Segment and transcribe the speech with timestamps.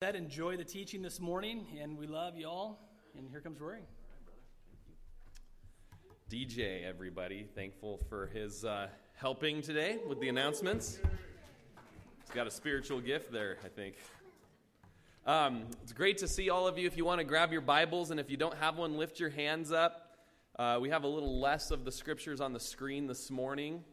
[0.00, 2.88] That enjoy the teaching this morning, and we love you all.
[3.18, 3.82] And here comes Rory.
[6.30, 11.00] DJ, everybody, thankful for his uh, helping today with the announcements.
[12.22, 13.96] He's got a spiritual gift there, I think.
[15.26, 16.86] Um, it's great to see all of you.
[16.86, 19.28] If you want to grab your Bibles, and if you don't have one, lift your
[19.28, 20.16] hands up.
[20.58, 23.84] Uh, we have a little less of the scriptures on the screen this morning.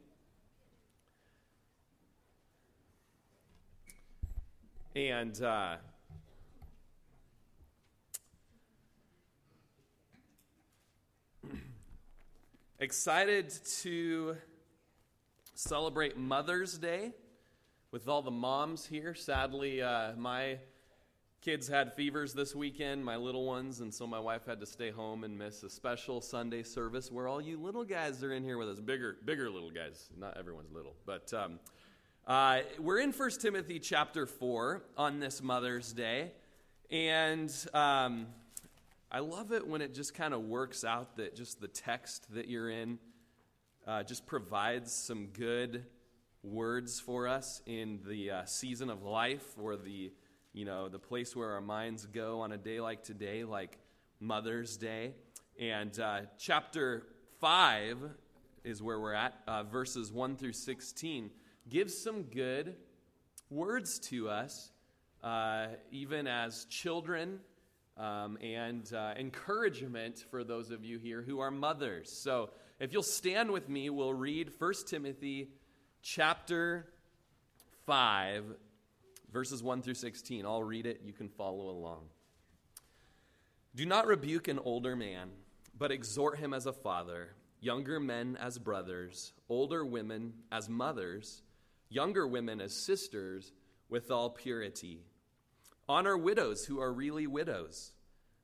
[4.96, 5.76] And uh,
[12.80, 14.38] Excited to
[15.56, 17.12] celebrate Mother's Day
[17.90, 19.16] with all the moms here.
[19.16, 20.60] Sadly, uh, my
[21.42, 24.92] kids had fevers this weekend, my little ones, and so my wife had to stay
[24.92, 28.60] home and miss a special Sunday service where all you little guys are in here
[28.60, 28.80] with us.
[28.80, 30.12] Bigger, bigger little guys.
[30.16, 31.60] Not everyone's little, but um,
[32.28, 36.32] uh, we're in 1 Timothy chapter 4 on this Mother's Day.
[36.92, 38.28] And um,
[39.10, 42.50] I love it when it just kind of works out that just the text that
[42.50, 43.00] you're in
[43.88, 45.86] uh, just provides some good
[46.44, 50.12] words for us in the uh, season of life or the
[50.52, 53.78] you know the place where our minds go on a day like today like
[54.20, 55.14] mother's day.
[55.58, 57.04] And uh, chapter
[57.40, 58.10] 5
[58.66, 61.32] is where we're at uh, verses 1 through 16
[61.70, 62.76] gives some good
[63.50, 64.72] words to us
[65.24, 67.40] uh, even as children
[67.98, 72.12] um, and uh, encouragement for those of you here who are mothers.
[72.12, 75.50] So, if you'll stand with me, we'll read 1 Timothy
[76.04, 76.86] chapter
[77.88, 78.44] 5,
[79.32, 80.46] verses 1 through 16.
[80.46, 82.04] I'll read it, you can follow along.
[83.74, 85.30] Do not rebuke an older man,
[85.78, 91.42] but exhort him as a father, younger men as brothers, older women as mothers,
[91.90, 93.52] younger women as sisters,
[93.90, 95.02] with all purity.
[95.90, 97.94] Honor widows who are really widows.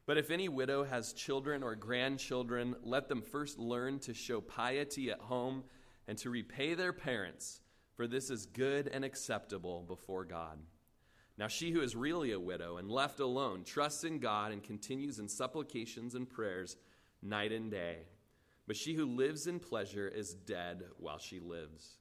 [0.05, 5.11] But if any widow has children or grandchildren, let them first learn to show piety
[5.11, 5.63] at home
[6.07, 7.61] and to repay their parents,
[7.95, 10.57] for this is good and acceptable before God.
[11.37, 15.19] Now, she who is really a widow and left alone trusts in God and continues
[15.19, 16.77] in supplications and prayers
[17.21, 17.97] night and day.
[18.67, 21.97] But she who lives in pleasure is dead while she lives.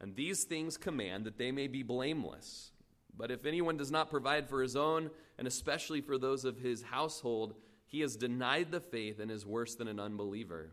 [0.00, 2.70] And these things command that they may be blameless.
[3.16, 6.82] But if anyone does not provide for his own, and especially for those of his
[6.82, 7.54] household,
[7.86, 10.72] he has denied the faith and is worse than an unbeliever.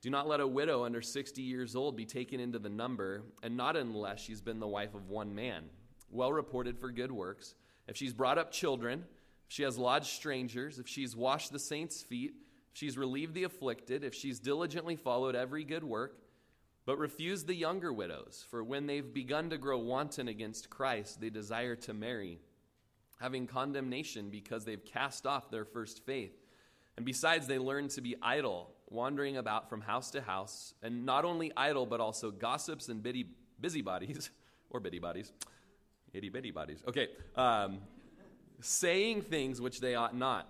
[0.00, 3.56] Do not let a widow under 60 years old be taken into the number, and
[3.56, 5.64] not unless she's been the wife of one man,
[6.10, 7.54] well reported for good works.
[7.88, 9.04] If she's brought up children,
[9.48, 12.34] if she has lodged strangers, if she's washed the saints' feet,
[12.70, 16.18] if she's relieved the afflicted, if she's diligently followed every good work,
[16.88, 21.28] but refuse the younger widows, for when they've begun to grow wanton against Christ, they
[21.28, 22.38] desire to marry,
[23.20, 26.32] having condemnation because they've cast off their first faith.
[26.96, 31.26] And besides, they learn to be idle, wandering about from house to house, and not
[31.26, 34.30] only idle, but also gossips and bitty, busybodies,
[34.70, 35.30] or bitty bodies,
[36.14, 36.82] itty bitty bodies.
[36.88, 37.80] Okay, um,
[38.62, 40.48] saying things which they ought not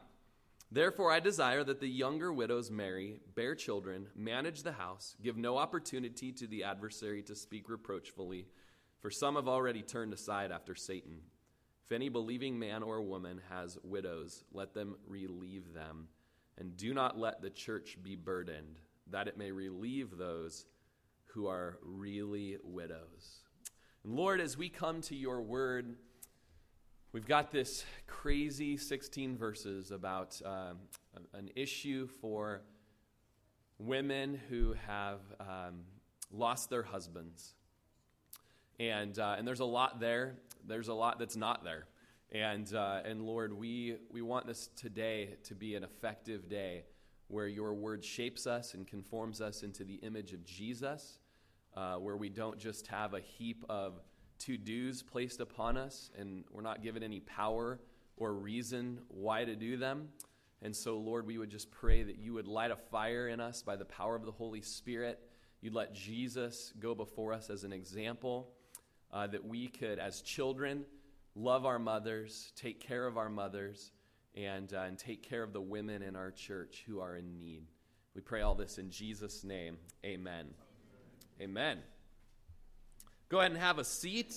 [0.71, 5.57] Therefore, I desire that the younger widows marry, bear children, manage the house, give no
[5.57, 8.47] opportunity to the adversary to speak reproachfully,
[9.01, 11.21] for some have already turned aside after Satan.
[11.87, 16.09] If any believing man or woman has widows, let them relieve them,
[16.59, 18.79] and do not let the church be burdened,
[19.11, 20.67] that it may relieve those
[21.29, 23.41] who are really widows.
[24.05, 25.97] And Lord, as we come to your word,
[27.11, 30.77] We've got this crazy 16 verses about um,
[31.33, 32.61] an issue for
[33.79, 35.85] women who have um,
[36.31, 37.55] lost their husbands.
[38.79, 40.35] And, uh, and there's a lot there.
[40.67, 41.87] There's a lot that's not there.
[42.31, 46.85] And, uh, and Lord, we, we want this today to be an effective day
[47.29, 51.21] where your word shapes us and conforms us into the image of Jesus,
[51.75, 54.03] uh, where we don't just have a heap of
[54.41, 57.81] to dos placed upon us, and we're not given any power
[58.17, 60.09] or reason why to do them.
[60.63, 63.63] And so, Lord, we would just pray that you would light a fire in us
[63.63, 65.21] by the power of the Holy Spirit.
[65.61, 68.51] You'd let Jesus go before us as an example,
[69.13, 70.85] uh, that we could, as children,
[71.35, 73.93] love our mothers, take care of our mothers,
[74.35, 77.63] and, uh, and take care of the women in our church who are in need.
[78.15, 79.79] We pray all this in Jesus' name.
[80.05, 80.47] Amen.
[81.41, 81.79] Amen.
[83.29, 84.35] Go ahead and have a seat.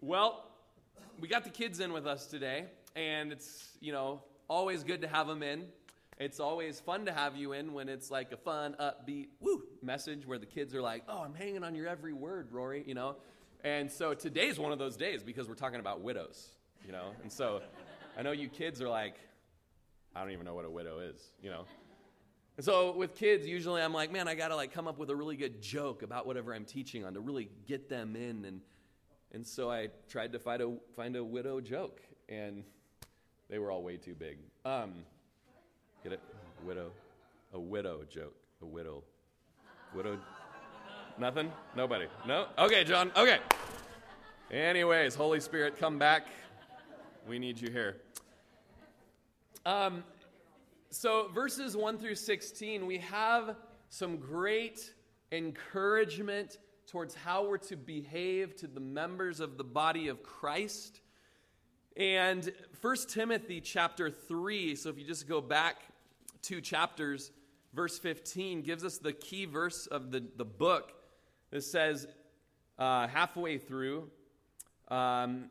[0.00, 0.48] Well,
[1.20, 2.64] we got the kids in with us today,
[2.96, 5.66] and it's, you know, always good to have them in.
[6.18, 10.26] It's always fun to have you in when it's like a fun, upbeat, woo message
[10.26, 13.16] where the kids are like, oh, I'm hanging on your every word, Rory, you know.
[13.62, 16.48] And so today's one of those days because we're talking about widows,
[16.86, 17.10] you know?
[17.22, 17.60] And so
[18.18, 19.16] I know you kids are like,
[20.16, 21.66] I don't even know what a widow is, you know?
[22.56, 25.10] And so with kids, usually I'm like, man, I got to like come up with
[25.10, 28.44] a really good joke about whatever I'm teaching on to really get them in.
[28.44, 28.60] And,
[29.32, 32.62] and so I tried to find a, find a widow joke, and
[33.48, 34.38] they were all way too big.
[34.64, 34.92] Um,
[36.02, 36.20] get it?
[36.64, 36.90] Widow.
[37.54, 38.36] A widow joke.
[38.60, 39.02] A widow.
[39.94, 40.18] Widow.
[41.18, 41.50] Nothing?
[41.76, 42.06] Nobody?
[42.26, 42.46] No?
[42.58, 43.12] Okay, John.
[43.16, 43.38] Okay.
[44.50, 46.26] Anyways, Holy Spirit, come back.
[47.26, 47.96] We need you here.
[49.64, 50.04] Um,
[50.94, 53.56] so, verses 1 through 16, we have
[53.88, 54.92] some great
[55.32, 61.00] encouragement towards how we're to behave to the members of the body of Christ.
[61.96, 62.52] And
[62.82, 65.76] 1 Timothy chapter 3, so if you just go back
[66.42, 67.30] two chapters,
[67.72, 70.92] verse 15 gives us the key verse of the, the book.
[71.52, 72.06] It says,
[72.78, 74.10] uh, halfway through,
[74.88, 75.48] um,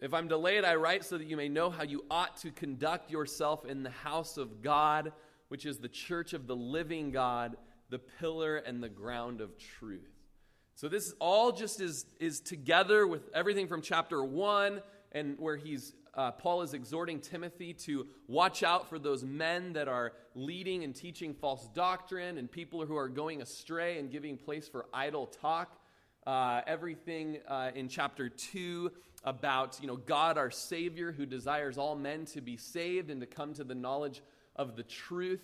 [0.00, 3.10] if I'm delayed, I write so that you may know how you ought to conduct
[3.10, 5.12] yourself in the house of God,
[5.48, 7.56] which is the church of the living God,
[7.90, 10.10] the pillar and the ground of truth.
[10.74, 14.80] So this all just is, is together with everything from chapter 1
[15.12, 19.86] and where he's uh, Paul is exhorting Timothy to watch out for those men that
[19.86, 24.68] are leading and teaching false doctrine and people who are going astray and giving place
[24.68, 25.78] for idle talk.
[26.26, 28.90] Uh, everything uh, in chapter 2
[29.24, 33.26] about you know God our Savior who desires all men to be saved and to
[33.26, 34.22] come to the knowledge
[34.56, 35.40] of the truth.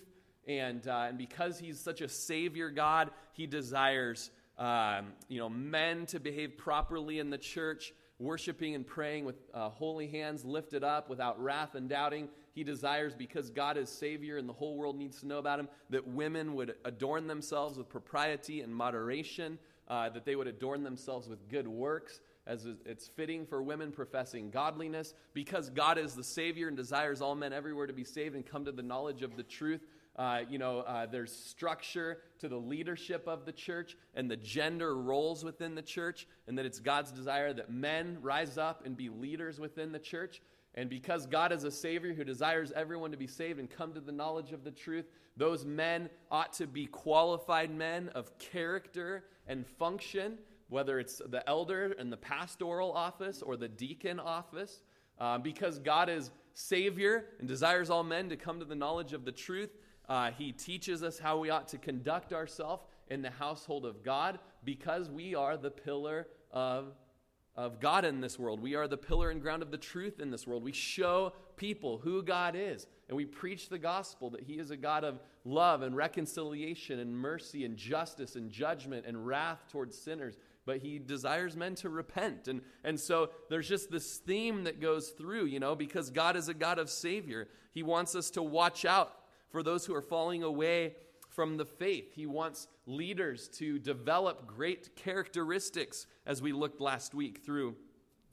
[0.47, 6.05] And, uh, and because he's such a Savior God, he desires um, you know men
[6.07, 11.09] to behave properly in the church, worshiping and praying with uh, holy hands lifted up
[11.09, 12.29] without wrath and doubting.
[12.53, 15.67] He desires, because God is Savior and the whole world needs to know about Him,
[15.89, 21.27] that women would adorn themselves with propriety and moderation, uh, that they would adorn themselves
[21.27, 26.67] with good works as it's fitting for women professing godliness, because God is the Savior
[26.67, 29.43] and desires all men everywhere to be saved and come to the knowledge of the
[29.43, 29.81] truth.
[30.15, 34.95] Uh, you know, uh, there's structure to the leadership of the church and the gender
[34.95, 39.09] roles within the church, and that it's God's desire that men rise up and be
[39.09, 40.41] leaders within the church.
[40.75, 44.01] And because God is a Savior who desires everyone to be saved and come to
[44.01, 45.05] the knowledge of the truth,
[45.37, 50.37] those men ought to be qualified men of character and function
[50.69, 54.81] whether it's the elder and the pastoral office or the deacon office,
[55.19, 59.25] uh, because God is Savior and desires all men to come to the knowledge of
[59.25, 59.69] the truth.
[60.07, 64.39] Uh, he teaches us how we ought to conduct ourselves in the household of God
[64.63, 66.93] because we are the pillar of,
[67.55, 68.61] of God in this world.
[68.61, 70.63] We are the pillar and ground of the truth in this world.
[70.63, 74.77] We show people who God is, and we preach the gospel that He is a
[74.77, 80.37] God of love and reconciliation and mercy and justice and judgment and wrath towards sinners
[80.65, 82.47] but he desires men to repent.
[82.47, 86.49] And, and so there's just this theme that goes through, you know, because God is
[86.49, 87.47] a God of Savior.
[87.71, 89.13] He wants us to watch out
[89.51, 90.95] for those who are falling away
[91.35, 92.13] from the faith.
[92.13, 97.75] He wants leaders to develop great characteristics as we looked last week through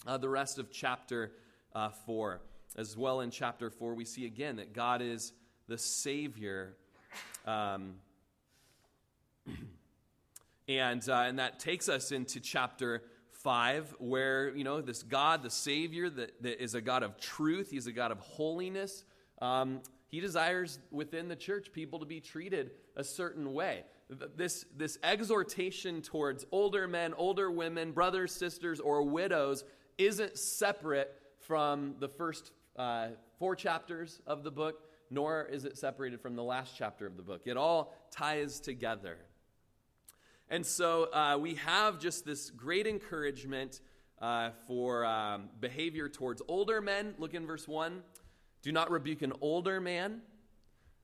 [0.07, 1.33] uh, the rest of chapter
[1.75, 2.41] uh, 4.
[2.77, 5.33] As well in chapter 4, we see again that God is
[5.69, 6.77] the Savior.
[7.47, 7.95] Um,
[10.69, 13.03] And, uh, and that takes us into chapter
[13.33, 17.71] 5, where, you know, this God, the Savior, that, that is a God of truth,
[17.71, 19.05] He's a God of holiness.
[19.41, 19.81] Um,
[20.13, 23.83] he desires within the church people to be treated a certain way.
[24.37, 29.65] This, this exhortation towards older men, older women, brothers, sisters, or widows
[29.97, 36.21] isn't separate from the first uh, four chapters of the book, nor is it separated
[36.21, 37.41] from the last chapter of the book.
[37.47, 39.17] It all ties together.
[40.51, 43.81] And so uh, we have just this great encouragement
[44.21, 47.15] uh, for um, behavior towards older men.
[47.17, 48.03] Look in verse 1.
[48.63, 50.23] Do not rebuke an older man.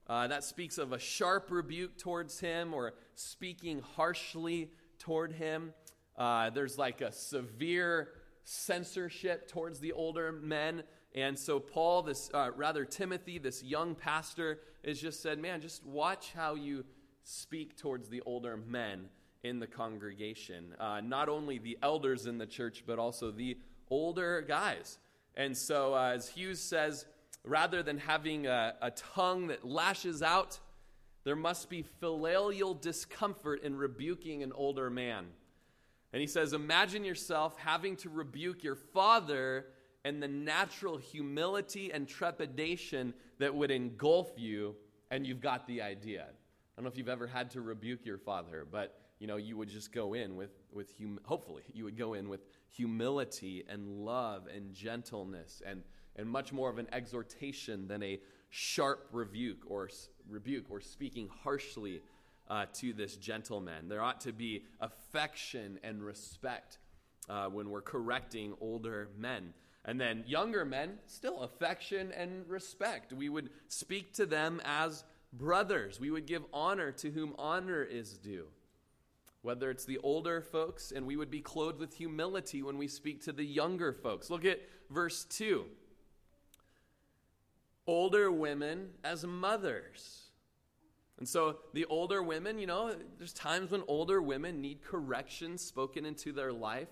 [0.07, 5.75] Uh, that speaks of a sharp rebuke towards him or speaking harshly toward him.
[6.17, 8.11] Uh, there's like a severe
[8.45, 10.83] censorship towards the older men.
[11.15, 15.85] And so, Paul, this uh, rather Timothy, this young pastor, has just said, Man, just
[15.85, 16.85] watch how you
[17.25, 19.09] speak towards the older men
[19.43, 20.75] in the congregation.
[20.79, 23.59] Uh, not only the elders in the church, but also the
[23.91, 24.99] older guys.
[25.37, 27.05] And so, uh, as Hughes says,
[27.49, 30.59] rather than having a, a tongue that lashes out,
[31.25, 35.26] there must be filial discomfort in rebuking an older man.
[36.12, 39.67] And he says, Imagine yourself having to rebuke your father
[40.05, 44.75] and the natural humility and trepidation that would engulf you,
[45.11, 46.23] and you've got the idea.
[46.23, 49.57] I don't know if you've ever had to rebuke your father, but you know, you
[49.57, 54.05] would just go in with, with hum- hopefully, you would go in with humility and
[54.05, 55.83] love and gentleness and,
[56.19, 58.21] and much more of an exhortation than a
[58.51, 59.89] sharp rebuke or
[60.29, 62.03] rebuke or speaking harshly
[62.49, 63.89] uh, to this gentleman.
[63.89, 66.79] There ought to be affection and respect
[67.29, 69.53] uh, when we're correcting older men.
[69.85, 73.13] And then younger men, still affection and respect.
[73.13, 76.01] We would speak to them as brothers.
[76.01, 78.47] We would give honor to whom honor is due.
[79.43, 83.25] Whether it's the older folks, and we would be clothed with humility when we speak
[83.25, 84.31] to the younger folks.
[84.31, 84.61] Look at
[84.91, 85.65] verse 2.
[87.88, 90.28] Older women as mothers.
[91.18, 96.07] And so the older women, you know, there's times when older women need correction spoken
[96.07, 96.88] into their life.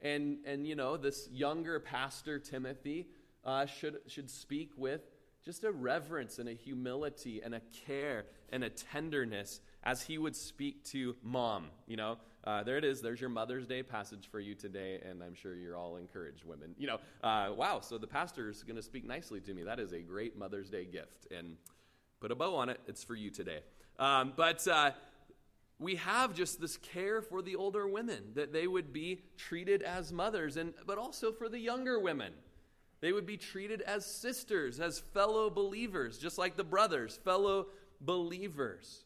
[0.00, 3.08] And, and you know, this younger pastor, Timothy,
[3.44, 5.02] uh, should, should speak with
[5.44, 10.34] just a reverence and a humility and a care and a tenderness as he would
[10.34, 11.66] speak to mom.
[11.86, 13.02] You know, uh, there it is.
[13.02, 16.74] There's your Mother's Day passage for you today, and I'm sure you're all encouraged, women.
[16.78, 19.64] You know, uh, wow, so the pastor's going to speak nicely to me.
[19.64, 21.26] That is a great Mother's Day gift.
[21.36, 21.56] And
[22.20, 23.60] put a bow on it, it's for you today.
[23.98, 24.92] Um, but uh,
[25.78, 30.12] we have just this care for the older women that they would be treated as
[30.12, 32.32] mothers and but also for the younger women
[33.00, 37.66] they would be treated as sisters as fellow believers just like the brothers fellow
[38.00, 39.04] believers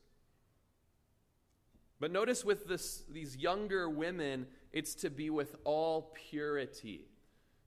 [2.01, 7.07] but notice with this, these younger women it's to be with all purity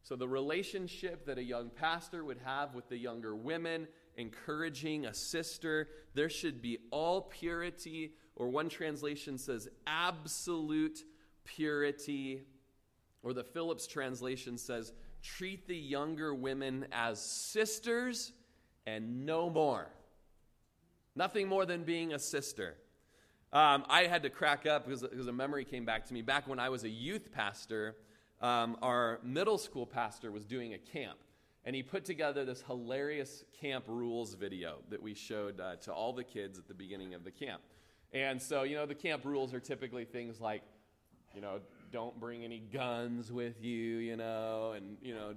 [0.03, 3.87] so the relationship that a young pastor would have with the younger women
[4.17, 11.03] encouraging a sister there should be all purity or one translation says absolute
[11.43, 12.43] purity,
[13.21, 18.33] or the Phillips translation says treat the younger women as sisters
[18.85, 19.87] and no more.
[21.15, 22.75] Nothing more than being a sister.
[23.53, 26.23] Um, I had to crack up because, because, a memory came back to me.
[26.23, 27.95] Back when I was a youth pastor,
[28.41, 31.19] um, our middle school pastor was doing a camp.
[31.63, 36.13] And he put together this hilarious camp rules video that we showed uh, to all
[36.13, 37.61] the kids at the beginning of the camp.
[38.11, 40.63] And so, you know, the camp rules are typically things like,
[41.35, 41.59] you know,
[41.91, 45.35] don't bring any guns with you, you know, and, you know,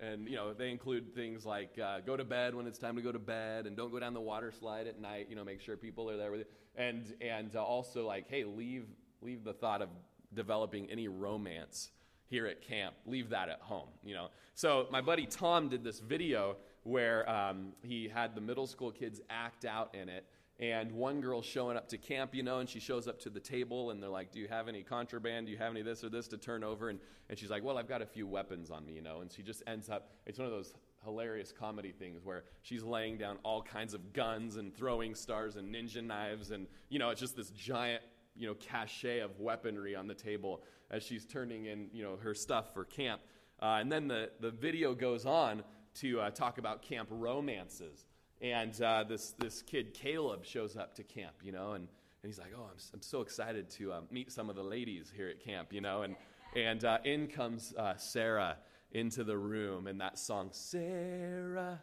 [0.00, 3.02] and, you know, they include things like uh, go to bed when it's time to
[3.02, 5.60] go to bed and don't go down the water slide at night, you know, make
[5.60, 6.46] sure people are there with you.
[6.76, 8.86] And, and uh, also, like, hey, leave,
[9.20, 9.88] leave the thought of
[10.34, 11.90] developing any romance
[12.28, 12.94] here at camp.
[13.06, 14.28] Leave that at home, you know.
[14.54, 19.20] So my buddy Tom did this video where um, he had the middle school kids
[19.28, 20.24] act out in it
[20.60, 23.40] and one girl's showing up to camp, you know, and she shows up to the
[23.40, 25.46] table and they're like, Do you have any contraband?
[25.46, 26.90] Do you have any this or this to turn over?
[26.90, 27.00] And,
[27.30, 29.22] and she's like, Well, I've got a few weapons on me, you know.
[29.22, 33.16] And she just ends up, it's one of those hilarious comedy things where she's laying
[33.16, 36.50] down all kinds of guns and throwing stars and ninja knives.
[36.50, 38.02] And, you know, it's just this giant,
[38.36, 42.34] you know, cachet of weaponry on the table as she's turning in, you know, her
[42.34, 43.22] stuff for camp.
[43.62, 45.62] Uh, and then the, the video goes on
[45.94, 48.04] to uh, talk about camp romances.
[48.40, 51.86] And uh, this, this kid, Caleb, shows up to camp, you know, and,
[52.22, 55.12] and he's like, Oh, I'm, I'm so excited to uh, meet some of the ladies
[55.14, 56.02] here at camp, you know.
[56.02, 56.16] And,
[56.56, 58.56] and uh, in comes uh, Sarah
[58.92, 61.80] into the room, and that song, Sarah,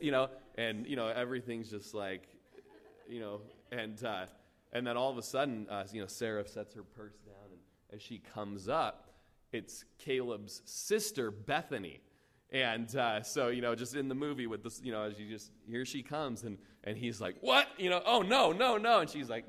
[0.00, 2.28] you know, and, you know, everything's just like,
[3.08, 3.40] you know,
[3.72, 4.26] and, uh,
[4.72, 7.60] and then all of a sudden, uh, you know, Sarah sets her purse down, and
[7.92, 9.10] as she comes up,
[9.52, 12.00] it's Caleb's sister, Bethany
[12.52, 15.28] and uh, so, you know, just in the movie with this, you know, as you
[15.28, 17.66] just, here she comes, and, and he's like, what?
[17.76, 19.00] You know, oh, no, no, no.
[19.00, 19.44] And she's like,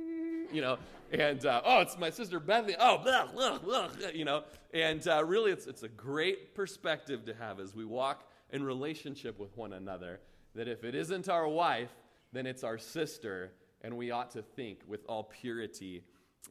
[0.52, 0.78] you know,
[1.12, 2.74] and, uh, oh, it's my sister Bethany.
[2.78, 4.42] Oh, blah, blah, blah, you know.
[4.74, 9.38] And uh, really, it's, it's a great perspective to have as we walk in relationship
[9.38, 10.20] with one another
[10.54, 11.90] that if it isn't our wife,
[12.32, 13.52] then it's our sister,
[13.82, 16.02] and we ought to think with all purity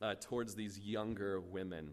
[0.02, 1.92] uh, towards these younger women.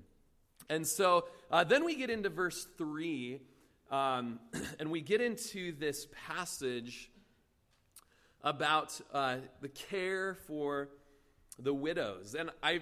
[0.69, 3.41] And so uh, then we get into verse 3
[3.91, 4.41] um,
[4.79, 7.11] and we get into this passage
[8.43, 10.89] about uh, the care for
[11.59, 12.35] the widows.
[12.35, 12.81] And I,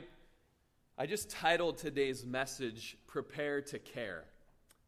[0.99, 4.25] I just titled today's message, Prepare to Care.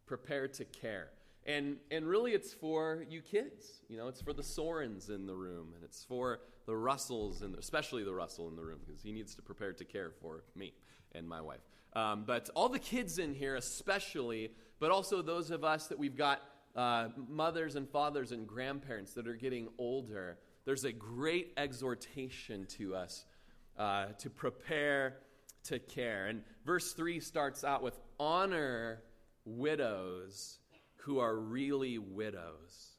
[0.07, 1.09] Prepare to Care.
[1.47, 3.83] And, and really, it's for you kids.
[3.89, 7.55] You know, it's for the Sorens in the room, and it's for the Russells, and
[7.57, 10.73] especially the Russell in the room, because he needs to prepare to care for me
[11.13, 11.61] and my wife.
[11.97, 16.17] Um, but all the kids in here, especially, but also those of us that we've
[16.17, 16.43] got
[16.77, 20.37] uh, mothers and fathers and grandparents that are getting older,
[20.67, 23.25] there's a great exhortation to us
[23.79, 25.17] uh, to prepare
[25.65, 26.27] to care.
[26.27, 29.03] And verse 3 starts out with honor
[29.47, 30.59] widows
[30.97, 32.91] who are really widows.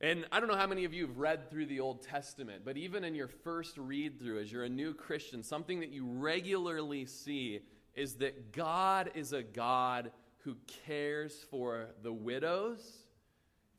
[0.00, 2.76] And I don't know how many of you have read through the Old Testament, but
[2.76, 7.06] even in your first read through, as you're a new Christian, something that you regularly
[7.06, 7.60] see
[7.94, 12.80] is that God is a God who cares for the widows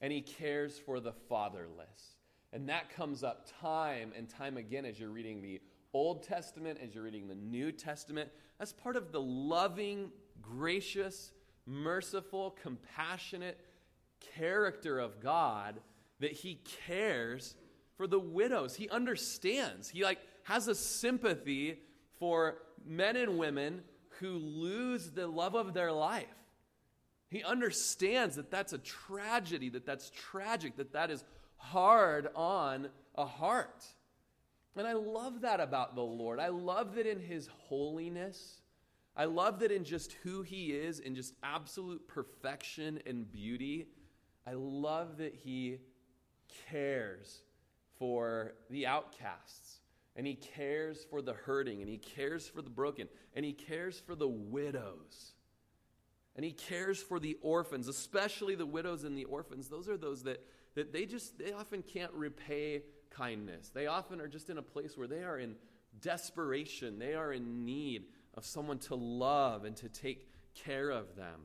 [0.01, 2.17] and he cares for the fatherless.
[2.53, 5.62] And that comes up time and time again as you're reading the
[5.93, 8.29] Old Testament, as you're reading the New Testament.
[8.60, 11.31] That's part of the loving, gracious,
[11.65, 13.60] merciful, compassionate
[14.38, 15.79] character of God
[16.19, 17.55] that he cares
[17.98, 18.75] for the widows.
[18.75, 19.89] He understands.
[19.89, 21.79] He like has a sympathy
[22.19, 23.81] for men and women
[24.19, 26.25] who lose the love of their life.
[27.29, 31.24] He understands that that's a tragedy, that that's tragic, that that is
[31.57, 33.84] hard on a heart.
[34.77, 36.39] And I love that about the Lord.
[36.39, 38.62] I love that in his holiness,
[39.17, 43.88] I love that in just who he is, in just absolute perfection and beauty,
[44.45, 45.77] I love that he
[46.69, 47.41] cares
[47.98, 49.79] for the outcasts,
[50.15, 54.00] and he cares for the hurting, and he cares for the broken, and he cares
[54.00, 55.34] for the widows.
[56.36, 59.69] And he cares for the orphans, especially the widows and the orphans.
[59.69, 60.45] Those are those that,
[60.75, 63.69] that they just, they often can't repay kindness.
[63.69, 65.55] They often are just in a place where they are in
[66.01, 67.00] desperation.
[67.00, 71.41] They are in need of someone to love and to take care of them.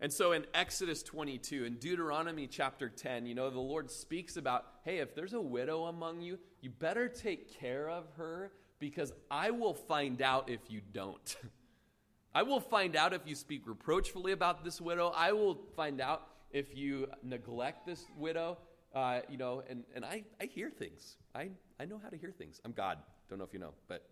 [0.00, 4.64] And so in Exodus 22, in Deuteronomy chapter 10, you know, the Lord speaks about
[4.84, 9.50] hey, if there's a widow among you, you better take care of her because I
[9.50, 11.36] will find out if you don't.
[12.34, 15.12] I will find out if you speak reproachfully about this widow.
[15.16, 18.58] I will find out if you neglect this widow.
[18.94, 21.16] Uh, you know, and, and I, I hear things.
[21.34, 22.60] I, I know how to hear things.
[22.64, 22.98] I'm God.
[23.28, 24.08] Don't know if you know, but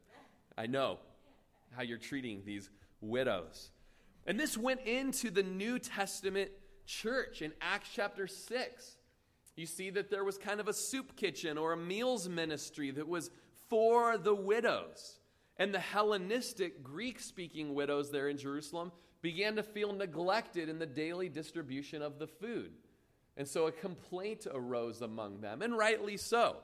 [0.58, 0.98] I know
[1.74, 3.70] how you're treating these widows.
[4.26, 6.50] And this went into the New Testament
[6.84, 8.96] church in Acts chapter 6.
[9.56, 13.08] You see that there was kind of a soup kitchen or a meals ministry that
[13.08, 13.30] was
[13.68, 15.20] for the widows.
[15.56, 18.92] And the Hellenistic, Greek speaking widows there in Jerusalem
[19.22, 22.72] began to feel neglected in the daily distribution of the food.
[23.36, 26.56] And so a complaint arose among them, and rightly so.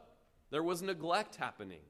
[0.51, 1.81] There was neglect happening.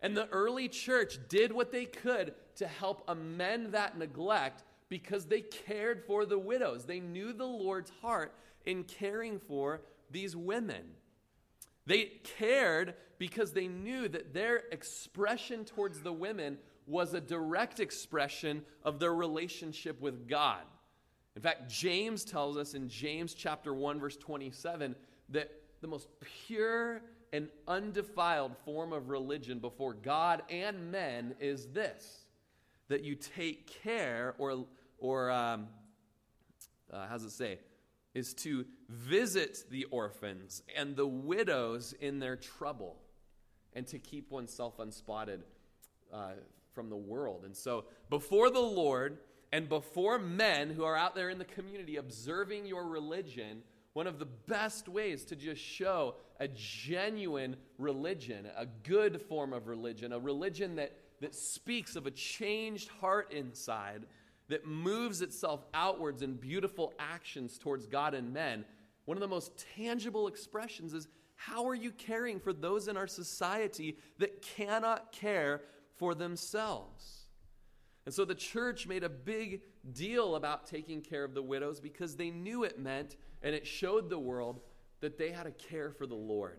[0.00, 5.40] And the early church did what they could to help amend that neglect because they
[5.40, 6.84] cared for the widows.
[6.84, 8.34] They knew the Lord's heart
[8.66, 10.82] in caring for these women.
[11.86, 18.64] They cared because they knew that their expression towards the women was a direct expression
[18.84, 20.62] of their relationship with God.
[21.36, 24.96] In fact, James tells us in James chapter 1 verse 27
[25.28, 25.50] that
[25.80, 26.08] the most
[26.46, 27.00] pure
[27.32, 32.24] and undefiled form of religion before God and men is this
[32.88, 34.66] that you take care or
[35.00, 35.66] or um,
[36.92, 37.58] uh, how's it say?
[38.14, 42.96] Is to visit the orphans and the widows in their trouble
[43.72, 45.40] and to keep oneself unspotted
[46.12, 46.32] uh,
[46.74, 47.44] from the world.
[47.44, 49.18] And so, before the Lord
[49.52, 54.18] and before men who are out there in the community observing your religion, one of
[54.18, 60.18] the best ways to just show a genuine religion, a good form of religion, a
[60.18, 64.02] religion that, that speaks of a changed heart inside
[64.50, 68.64] that moves itself outwards in beautiful actions towards God and men,
[69.04, 73.06] one of the most tangible expressions is how are you caring for those in our
[73.06, 75.62] society that cannot care
[75.96, 77.26] for themselves?
[78.04, 82.16] And so the church made a big deal about taking care of the widows because
[82.16, 84.60] they knew it meant and it showed the world
[85.00, 86.58] that they had a care for the Lord.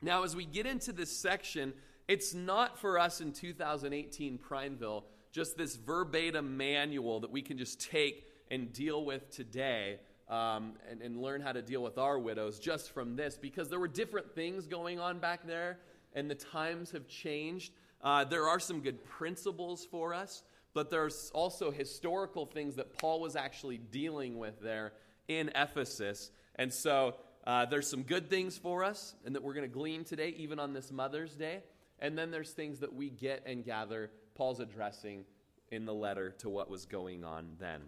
[0.00, 1.74] Now, as we get into this section,
[2.08, 7.80] it's not for us in 2018 Prineville just this verbatim manual that we can just
[7.90, 12.58] take and deal with today um, and, and learn how to deal with our widows
[12.58, 15.78] just from this because there were different things going on back there
[16.14, 17.72] and the times have changed.
[18.02, 20.42] Uh, there are some good principles for us,
[20.74, 24.92] but there's also historical things that Paul was actually dealing with there
[25.28, 26.30] in Ephesus.
[26.56, 27.16] And so
[27.46, 30.58] uh, there's some good things for us and that we're going to glean today, even
[30.58, 31.62] on this Mother's Day.
[31.98, 35.24] And then there's things that we get and gather Paul's addressing
[35.70, 37.80] in the letter to what was going on then.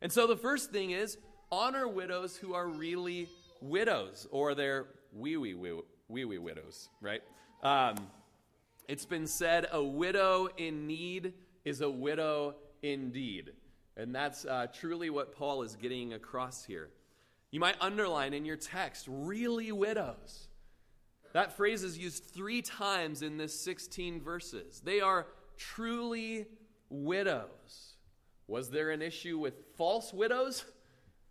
[0.00, 1.18] And so the first thing is
[1.50, 3.28] honor widows who are really
[3.60, 7.22] widows, or they're wee wee wee wee widows, right?
[7.62, 7.96] Um,
[8.88, 11.32] it's been said a widow in need
[11.64, 13.52] is a widow indeed.
[13.96, 16.90] And that's uh, truly what Paul is getting across here.
[17.50, 20.48] You might underline in your text, really widows.
[21.32, 24.80] That phrase is used three times in this 16 verses.
[24.84, 25.26] They are
[25.56, 26.46] truly
[26.88, 27.94] widows.
[28.46, 30.64] Was there an issue with false widows?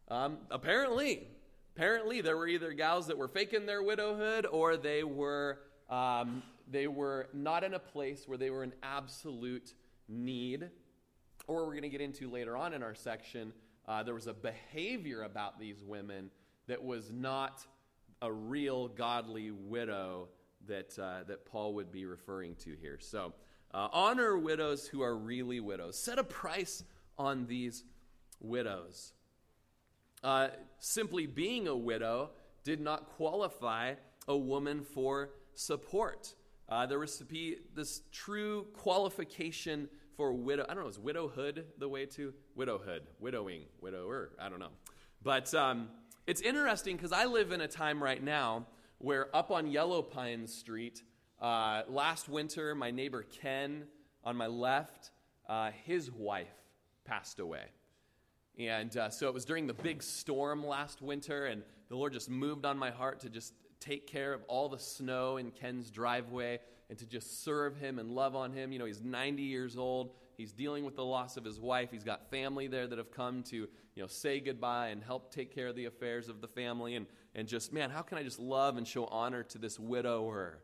[0.10, 1.28] Um, apparently.
[1.76, 5.60] apparently there were either gals that were faking their widowhood or they were
[5.90, 9.74] um, they were not in a place where they were in absolute
[10.08, 10.70] need
[11.48, 13.54] or we're going to get into later on in our section
[13.88, 16.30] uh, there was a behavior about these women
[16.68, 17.66] that was not
[18.22, 20.30] a real godly widow
[20.68, 22.98] that, uh, that Paul would be referring to here.
[23.00, 23.34] So,
[23.74, 25.98] uh, honor widows who are really widows.
[25.98, 26.84] Set a price
[27.18, 27.84] on these
[28.40, 29.14] widows.
[30.24, 32.30] Uh, simply being a widow
[32.64, 33.96] did not qualify
[34.28, 36.34] a woman for support.
[36.70, 40.66] Uh, there was to be this true qualification for widow.
[40.70, 42.34] I don't know, is widowhood the way to?
[42.56, 44.72] Widowhood, widowing, widower, I don't know.
[45.22, 45.90] But um,
[46.26, 48.68] it's interesting because I live in a time right now
[49.00, 51.04] where up on Yellow Pine Street,
[51.43, 53.84] uh, last winter, my neighbor Ken
[54.23, 55.12] on my left,
[55.49, 56.47] uh, his wife
[57.03, 57.65] passed away.
[58.58, 62.29] And uh, so it was during the big storm last winter, and the Lord just
[62.29, 66.60] moved on my heart to just take care of all the snow in Ken's driveway
[66.89, 68.71] and to just serve him and love on him.
[68.71, 70.12] You know, he's 90 years old.
[70.38, 71.89] He's dealing with the loss of his wife.
[71.91, 75.53] He's got family there that have come to, you know, say goodbye and help take
[75.53, 76.95] care of the affairs of the family.
[76.95, 80.60] And, and just, man, how can I just love and show honor to this widower?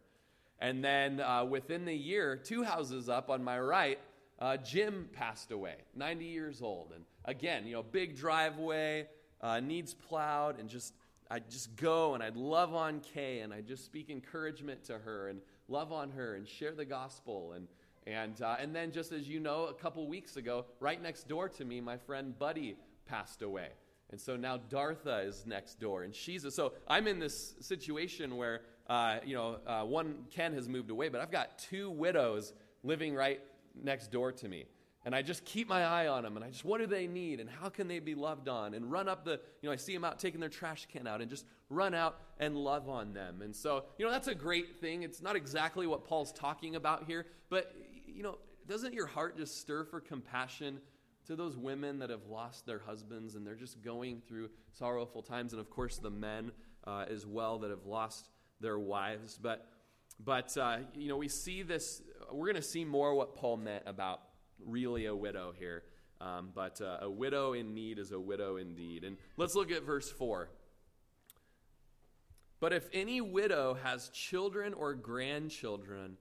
[0.59, 3.99] And then uh, within the year, two houses up on my right,
[4.39, 6.91] uh, Jim passed away, 90 years old.
[6.93, 9.07] And again, you know, big driveway,
[9.41, 10.93] uh, needs plowed, and just,
[11.31, 15.29] I'd just go and I'd love on Kay and I'd just speak encouragement to her
[15.29, 17.53] and love on her and share the gospel.
[17.53, 17.67] And,
[18.05, 21.47] and, uh, and then, just as you know, a couple weeks ago, right next door
[21.49, 23.69] to me, my friend Buddy passed away.
[24.11, 28.37] And so now Dartha is next door, and she's a, so I'm in this situation
[28.37, 32.53] where uh, you know uh, one Ken has moved away, but I've got two widows
[32.83, 33.39] living right
[33.81, 34.65] next door to me,
[35.05, 37.39] and I just keep my eye on them, and I just what do they need,
[37.39, 39.93] and how can they be loved on, and run up the you know I see
[39.93, 43.41] them out taking their trash can out, and just run out and love on them,
[43.43, 45.03] and so you know that's a great thing.
[45.03, 47.73] It's not exactly what Paul's talking about here, but
[48.07, 50.79] you know, doesn't your heart just stir for compassion
[51.27, 55.53] to those women that have lost their husbands and they're just going through sorrowful times,
[55.53, 56.51] and of course the men
[56.87, 59.39] uh, as well that have lost their wives.
[59.41, 59.67] But,
[60.23, 62.01] but uh, you know, we see this.
[62.31, 64.21] We're going to see more what Paul meant about
[64.65, 65.83] really a widow here.
[66.21, 69.03] Um, but uh, a widow in need is a widow indeed.
[69.03, 70.49] And let's look at verse 4.
[72.59, 76.17] But if any widow has children or grandchildren,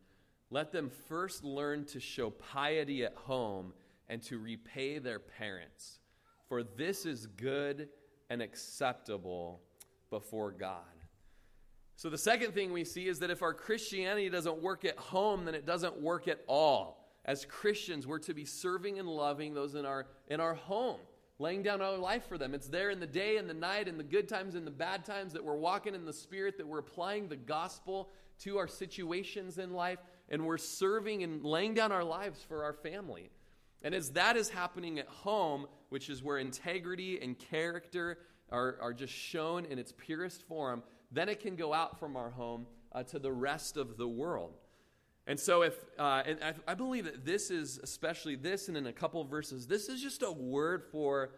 [0.51, 3.73] let them first learn to show piety at home
[4.09, 5.99] and to repay their parents,
[6.49, 7.89] for this is good
[8.31, 9.61] and acceptable
[10.11, 10.98] before God.
[11.99, 15.45] So, the second thing we see is that if our Christianity doesn't work at home,
[15.45, 17.05] then it doesn't work at all.
[17.25, 21.01] As Christians, we're to be serving and loving those in our, in our home,
[21.41, 22.55] laying down our life for them.
[22.55, 25.05] It's there in the day and the night, in the good times and the bad
[25.05, 28.11] times, that we're walking in the Spirit, that we're applying the gospel
[28.45, 32.75] to our situations in life and we're serving and laying down our lives for our
[32.75, 33.29] family.
[33.83, 38.19] And as that is happening at home, which is where integrity and character
[38.53, 42.31] are, are just shown in its purest form, then it can go out from our
[42.31, 44.55] home uh, to the rest of the world.
[45.27, 48.87] And so, if uh, and I, I believe that this is especially this, and in
[48.87, 51.31] a couple verses, this is just a word for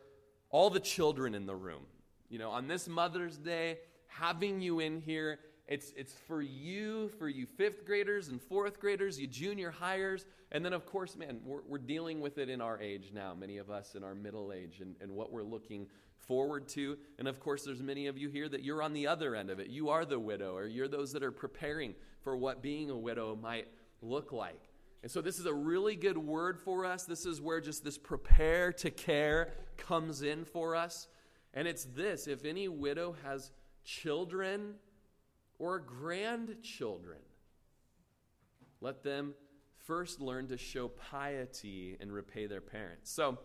[0.50, 1.82] all the children in the room.
[2.28, 7.28] You know, on this Mother's Day, having you in here it's, it's for you, for
[7.28, 10.26] you fifth graders and fourth graders, you junior hires.
[10.50, 13.58] And then, of course, man, we're, we're dealing with it in our age now, many
[13.58, 15.86] of us in our middle age, and, and what we're looking
[16.26, 16.96] forward to.
[17.18, 19.60] And of course, there's many of you here that you're on the other end of
[19.60, 19.68] it.
[19.68, 23.36] You are the widow, or you're those that are preparing for what being a widow
[23.36, 23.68] might
[24.02, 24.60] look like.
[25.02, 27.04] And so, this is a really good word for us.
[27.04, 31.08] This is where just this prepare to care comes in for us.
[31.54, 33.50] And it's this if any widow has
[33.84, 34.74] children,
[35.60, 37.18] or grandchildren.
[38.80, 39.34] Let them
[39.84, 43.10] first learn to show piety and repay their parents.
[43.10, 43.38] So,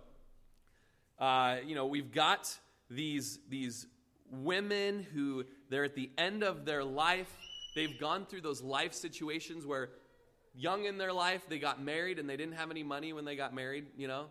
[1.19, 2.57] uh, you know, we've got
[2.89, 3.87] these, these
[4.31, 7.31] women who they're at the end of their life.
[7.75, 9.89] They've gone through those life situations where
[10.53, 13.35] young in their life, they got married and they didn't have any money when they
[13.35, 14.27] got married, you know.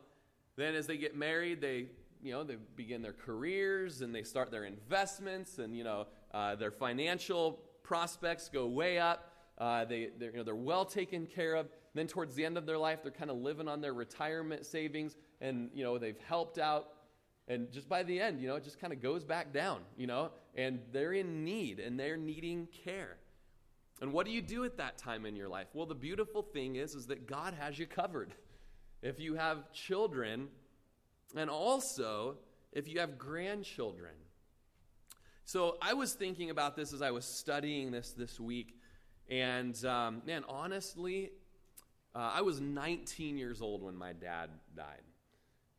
[0.57, 1.87] Then as they get married, they,
[2.23, 6.55] you know, they begin their careers and they start their investments and, you know, uh,
[6.55, 9.31] their financial prospects go way up.
[9.59, 11.69] Uh, they, they're, you know, they're well taken care of.
[11.95, 15.17] Then towards the end of their life, they're kind of living on their retirement savings,
[15.40, 16.88] and you know they've helped out.
[17.46, 20.07] And just by the end, you know, it just kind of goes back down, you
[20.07, 23.16] know, and they're in need and they're needing care.
[24.00, 25.66] And what do you do at that time in your life?
[25.74, 28.35] Well, the beautiful thing is, is that God has you covered.
[29.02, 30.48] If you have children,
[31.37, 32.37] and also
[32.72, 34.14] if you have grandchildren,
[35.46, 38.74] So I was thinking about this as I was studying this this week.
[39.28, 41.33] And um, man, honestly,
[42.14, 45.02] uh, I was 19 years old when my dad died.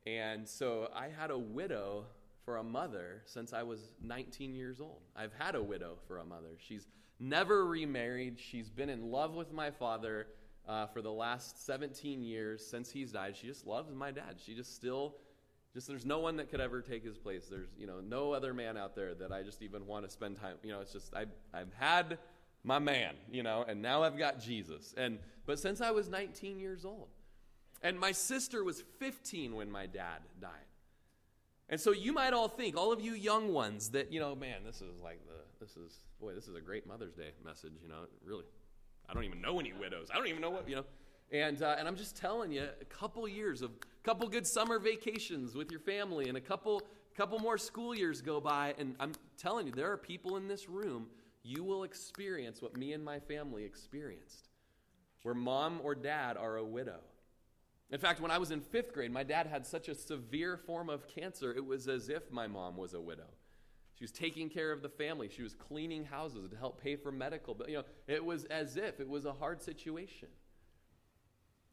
[0.05, 2.05] And so I had a widow
[2.43, 5.01] for a mother since I was 19 years old.
[5.15, 6.49] I've had a widow for a mother.
[6.59, 6.87] She's
[7.19, 8.39] never remarried.
[8.39, 10.27] She's been in love with my father
[10.67, 13.35] uh, for the last 17 years since he's died.
[13.35, 14.35] She just loves my dad.
[14.43, 15.15] She just still,
[15.73, 17.47] just there's no one that could ever take his place.
[17.49, 20.39] There's, you know, no other man out there that I just even want to spend
[20.39, 20.57] time.
[20.61, 22.19] You know, it's just, I, I've had
[22.63, 24.93] my man, you know, and now I've got Jesus.
[24.97, 27.07] And, but since I was 19 years old,
[27.85, 30.49] and my sister was 15 when my dad died.
[31.69, 34.63] And so you might all think, all of you young ones, that, you know, man,
[34.65, 37.87] this is like the, this is, boy, this is a great Mother's Day message, you
[37.87, 38.45] know, really.
[39.07, 40.09] I don't even know any widows.
[40.11, 40.85] I don't even know what, you know.
[41.31, 44.79] And, uh, and I'm just telling you, a couple years of, a couple good summer
[44.79, 46.81] vacations with your family, and a couple,
[47.15, 50.67] couple more school years go by, and I'm telling you, there are people in this
[50.67, 51.05] room,
[51.43, 54.49] you will experience what me and my family experienced,
[55.21, 57.01] where mom or dad are a widow
[57.91, 60.89] in fact, when I was in fifth grade, my dad had such a severe form
[60.89, 63.29] of cancer, it was as if my mom was a widow.
[63.93, 65.29] She was taking care of the family.
[65.29, 67.53] She was cleaning houses to help pay for medical.
[67.53, 70.27] But, you know, it was as if it was a hard situation.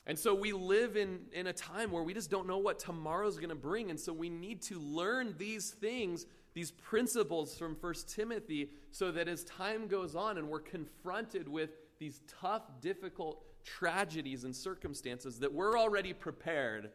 [0.06, 3.36] And so we live in, in a time where we just don't know what tomorrow's
[3.36, 3.90] going to bring.
[3.90, 9.28] And so we need to learn these things, these principles from First Timothy, so that
[9.28, 15.52] as time goes on and we're confronted with these tough, difficult tragedies and circumstances that
[15.52, 16.90] we're already prepared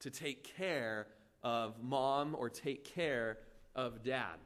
[0.00, 1.06] to take care
[1.42, 3.38] of mom or take care
[3.74, 4.38] of dad.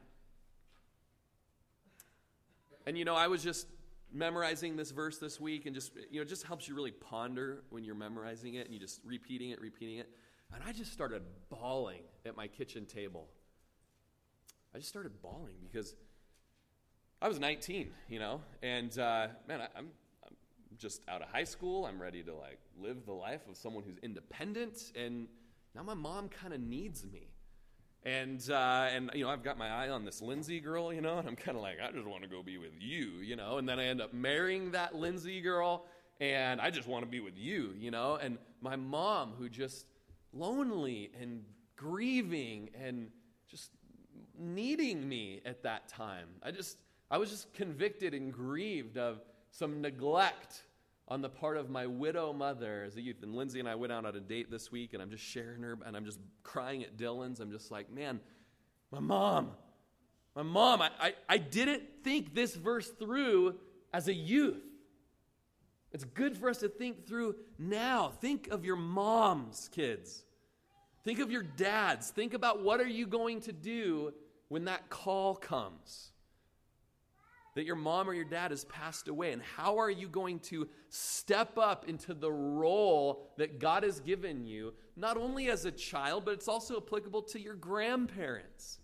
[2.87, 3.67] And you know, I was just
[4.13, 7.63] memorizing this verse this week and just you know, it just helps you really ponder
[7.69, 10.09] when you're memorizing it and you just repeating it, repeating it.
[10.53, 13.27] And I just started bawling at my kitchen table.
[14.75, 15.95] I just started bawling because
[17.21, 19.87] I was 19, you know, and uh, man, I, I'm
[20.77, 21.85] just out of high school.
[21.85, 24.91] I'm ready to like live the life of someone who's independent.
[24.93, 25.27] And
[25.73, 27.29] now my mom kind of needs me.
[28.03, 31.19] And, uh, and, you know, I've got my eye on this Lindsay girl, you know,
[31.19, 33.57] and I'm kind of like, I just want to go be with you, you know.
[33.57, 35.85] And then I end up marrying that Lindsay girl,
[36.19, 38.19] and I just want to be with you, you know.
[38.21, 39.85] And my mom, who just
[40.33, 41.45] lonely and
[41.77, 43.07] grieving and
[43.47, 43.71] just
[44.39, 46.27] needing me at that time.
[46.43, 46.77] I just,
[47.09, 49.21] I was just convicted and grieved of
[49.51, 50.63] some neglect
[51.07, 53.21] on the part of my widow mother as a youth.
[53.21, 55.61] And Lindsay and I went out on a date this week, and I'm just sharing
[55.61, 57.39] her, and I'm just crying at Dylan's.
[57.39, 58.19] I'm just like, man,
[58.91, 59.51] my mom,
[60.35, 63.55] my mom, I, I, I didn't think this verse through
[63.93, 64.63] as a youth.
[65.91, 68.11] It's good for us to think through now.
[68.19, 70.25] Think of your moms, kids.
[71.05, 72.09] Think of your dads.
[72.09, 74.11] Think about what are you going to do
[74.49, 76.11] when that call comes
[77.55, 79.31] that your mom or your dad has passed away?
[79.31, 84.45] And how are you going to step up into the role that God has given
[84.45, 88.79] you, not only as a child, but it's also applicable to your grandparents?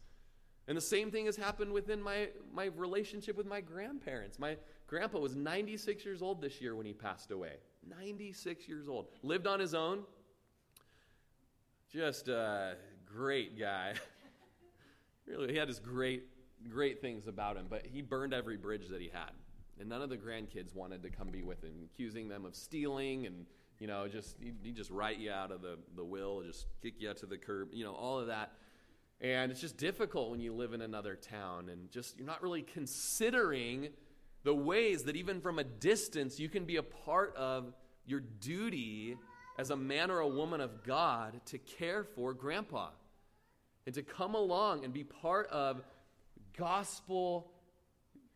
[0.67, 4.39] And the same thing has happened within my, my relationship with my grandparents.
[4.39, 7.55] My grandpa was 96 years old this year when he passed away.
[7.87, 9.07] 96 years old.
[9.21, 10.03] Lived on his own.
[11.91, 13.95] Just a great guy.
[15.31, 16.23] really, he had his great
[16.69, 19.31] great things about him, but he burned every bridge that he had.
[19.79, 23.25] And none of the grandkids wanted to come be with him, accusing them of stealing
[23.25, 23.45] and,
[23.79, 26.95] you know, just, he, he just write you out of the, the will, just kick
[26.99, 28.51] you out to the curb, you know, all of that.
[29.21, 32.61] And it's just difficult when you live in another town and just, you're not really
[32.61, 33.89] considering
[34.43, 37.73] the ways that even from a distance you can be a part of
[38.05, 39.17] your duty
[39.57, 42.89] as a man or a woman of God to care for grandpa
[43.85, 45.81] and to come along and be part of
[46.57, 47.51] gospel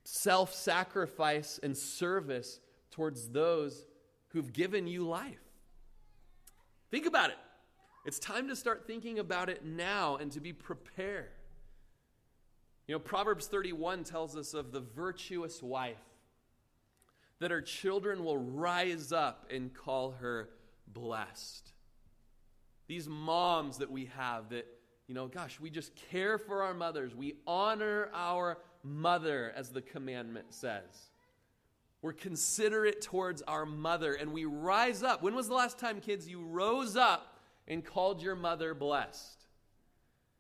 [0.04, 2.60] self sacrifice and service
[2.92, 3.86] towards those
[4.30, 5.40] who've given you life.
[6.92, 7.38] Think about it.
[8.06, 11.32] It's time to start thinking about it now and to be prepared.
[12.88, 15.98] You know, Proverbs 31 tells us of the virtuous wife,
[17.40, 20.50] that her children will rise up and call her
[20.88, 21.74] blessed.
[22.88, 24.68] These moms that we have that
[25.08, 27.14] you know, gosh, we just care for our mothers.
[27.14, 31.12] We honor our mother, as the commandment says.
[32.02, 35.22] We're considerate towards our mother, and we rise up.
[35.22, 39.46] When was the last time, kids, you rose up and called your mother blessed?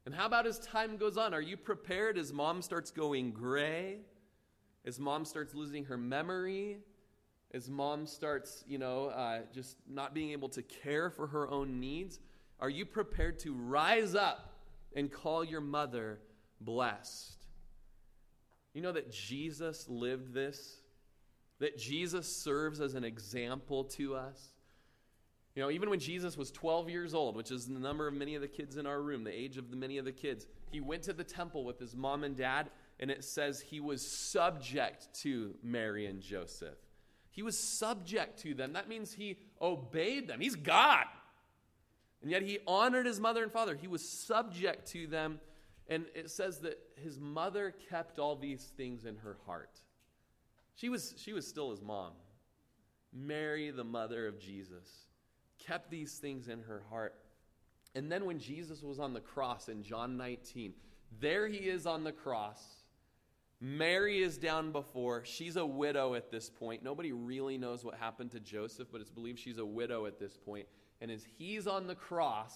[0.05, 1.33] And how about as time goes on?
[1.33, 3.97] Are you prepared as mom starts going gray?
[4.85, 6.77] As mom starts losing her memory?
[7.51, 11.79] As mom starts, you know, uh, just not being able to care for her own
[11.79, 12.19] needs?
[12.59, 14.54] Are you prepared to rise up
[14.95, 16.19] and call your mother
[16.61, 17.45] blessed.
[18.73, 20.81] You know that Jesus lived this?
[21.59, 24.53] That Jesus serves as an example to us?
[25.55, 28.35] You know, even when Jesus was 12 years old, which is the number of many
[28.35, 30.81] of the kids in our room, the age of the many of the kids, he
[30.81, 35.07] went to the temple with his mom and dad, and it says he was subject
[35.21, 36.77] to Mary and Joseph.
[37.31, 38.73] He was subject to them.
[38.73, 40.41] That means he obeyed them.
[40.41, 41.05] He's God.
[42.25, 43.75] And yet he honored his mother and father.
[43.75, 45.39] He was subject to them.
[45.87, 49.79] And it says that his mother kept all these things in her heart.
[50.73, 52.13] She was, she was still his mom.
[53.13, 54.89] Mary, the mother of Jesus,
[55.59, 57.13] kept these things in her heart.
[57.93, 60.73] And then when Jesus was on the cross in John 19,
[61.19, 62.59] there he is on the cross.
[63.61, 65.23] Mary is down before.
[65.25, 66.81] She's a widow at this point.
[66.81, 70.35] Nobody really knows what happened to Joseph, but it's believed she's a widow at this
[70.35, 70.65] point.
[71.01, 72.53] And as he's on the cross,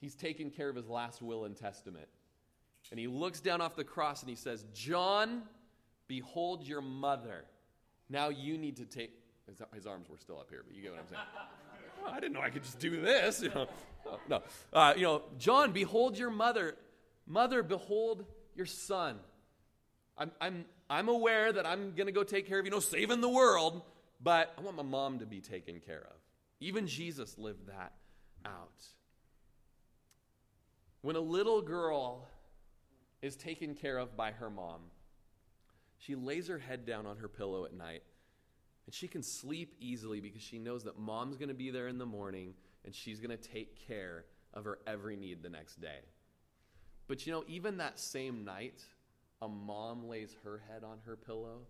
[0.00, 2.08] he's taking care of his last will and testament.
[2.90, 5.42] And he looks down off the cross and he says, John,
[6.08, 7.44] behold your mother.
[8.08, 9.12] Now you need to take.
[9.46, 11.22] His, his arms were still up here, but you get what I'm saying.
[12.02, 13.42] well, I didn't know I could just do this.
[13.42, 13.66] You know,
[14.28, 16.76] no, uh, you know, John, behold your mother.
[17.26, 19.18] Mother, behold your son.
[20.16, 23.20] I'm, I'm, I'm aware that I'm going to go take care of, you know, saving
[23.20, 23.82] the world,
[24.22, 26.19] but I want my mom to be taken care of.
[26.60, 27.92] Even Jesus lived that
[28.44, 28.84] out.
[31.02, 32.28] When a little girl
[33.22, 34.82] is taken care of by her mom,
[35.98, 38.02] she lays her head down on her pillow at night
[38.86, 41.98] and she can sleep easily because she knows that mom's going to be there in
[41.98, 46.00] the morning and she's going to take care of her every need the next day.
[47.06, 48.82] But you know, even that same night,
[49.42, 51.60] a mom lays her head on her pillow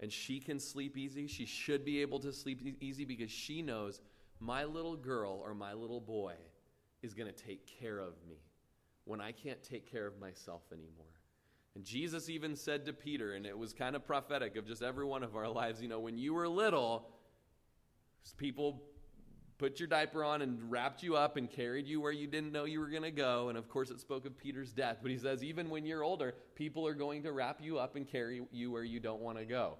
[0.00, 4.00] and she can sleep easy, she should be able to sleep easy because she knows
[4.40, 6.34] my little girl or my little boy
[7.02, 8.36] is going to take care of me
[9.04, 11.06] when I can't take care of myself anymore.
[11.74, 15.04] And Jesus even said to Peter, and it was kind of prophetic of just every
[15.04, 17.08] one of our lives, you know, when you were little,
[18.36, 18.82] people
[19.58, 22.64] put your diaper on and wrapped you up and carried you where you didn't know
[22.64, 23.48] you were going to go.
[23.48, 24.98] And of course, it spoke of Peter's death.
[25.02, 28.06] But he says, even when you're older, people are going to wrap you up and
[28.06, 29.76] carry you where you don't want to go.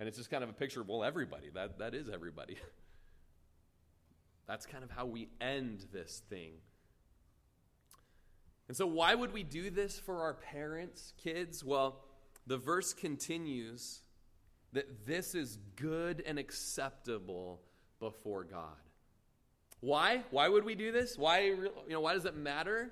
[0.00, 1.50] And it's just kind of a picture of, well, everybody.
[1.52, 2.56] That, that is everybody.
[4.48, 6.52] That's kind of how we end this thing.
[8.66, 11.62] And so, why would we do this for our parents, kids?
[11.62, 12.00] Well,
[12.46, 14.00] the verse continues
[14.72, 17.60] that this is good and acceptable
[17.98, 18.78] before God.
[19.80, 20.22] Why?
[20.30, 21.18] Why would we do this?
[21.18, 22.90] Why, you know, why does it matter?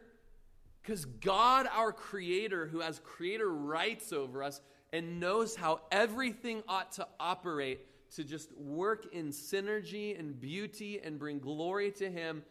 [0.82, 4.60] Because God, our Creator, who has creator rights over us
[4.92, 7.80] and knows how everything ought to operate
[8.16, 12.42] to just work in synergy and beauty and bring glory to Him.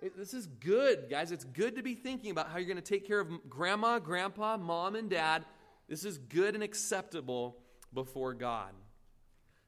[0.00, 1.32] It, this is good, guys.
[1.32, 4.56] It's good to be thinking about how you're going to take care of grandma, grandpa,
[4.56, 5.44] mom, and dad.
[5.88, 7.56] This is good and acceptable
[7.92, 8.70] before God.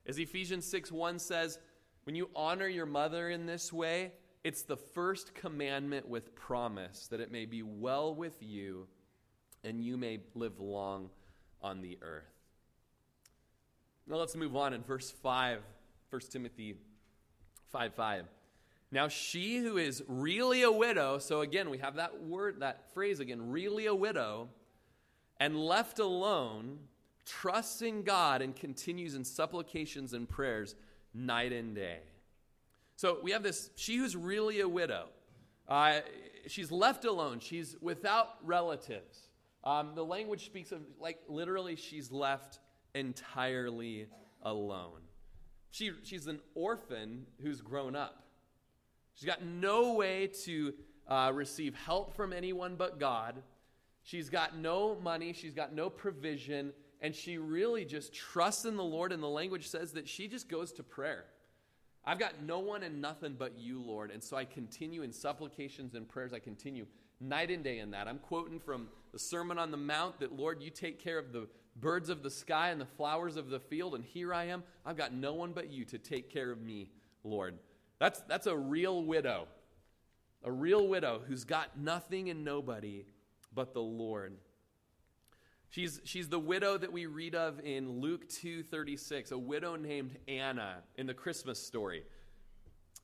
[0.07, 1.59] As Ephesians 6 1 says,
[2.05, 4.13] when you honor your mother in this way,
[4.45, 8.89] it's the first commandment with promise that it may be well with you
[9.63, 11.11] and you may live long
[11.63, 12.25] on the earth.
[14.07, 15.61] Now let's move on in verse 5,
[16.11, 16.77] 1 Timothy
[17.71, 18.25] 5 5.
[18.91, 23.21] Now she who is really a widow, so again, we have that word, that phrase
[23.21, 24.49] again, really a widow,
[25.41, 26.79] and left alone,
[27.25, 30.75] trusts in God and continues in supplications and prayers
[31.15, 32.01] night and day.
[32.97, 35.07] So we have this, she who's really a widow.
[35.69, 36.01] Uh,
[36.47, 37.41] she's left alone.
[37.41, 39.19] She's without relatives.
[39.65, 42.59] Um, the language speaks of, like, literally, she's left
[42.95, 44.07] entirely
[44.43, 45.01] alone.
[45.71, 48.25] She, she's an orphan who's grown up.
[49.15, 50.75] She's got no way to
[51.09, 53.43] uh, receive help from anyone but God.
[54.03, 55.33] She's got no money.
[55.33, 56.73] She's got no provision
[57.03, 59.13] and she really just trusts in the Lord.
[59.13, 61.25] And the language says that she just goes to prayer.
[62.05, 64.11] I've got no one and nothing but you, Lord.
[64.11, 66.33] And so I continue in supplications and prayers.
[66.33, 66.87] I continue
[67.21, 68.09] night and day in that.
[68.09, 71.49] I'm quoting from the Sermon on the Mount that, Lord, you take care of the
[71.77, 73.95] birds of the sky and the flowers of the field.
[73.95, 74.65] And here I am.
[74.85, 76.91] I've got no one but you to take care of me,
[77.25, 77.59] Lord.
[77.99, 79.47] That's, that's a real widow.
[80.45, 83.05] A real widow who's got nothing and nobody
[83.55, 84.37] but the Lord.
[85.71, 90.83] She's, she's the widow that we read of in Luke 2:36, a widow named Anna
[90.97, 92.03] in the Christmas story.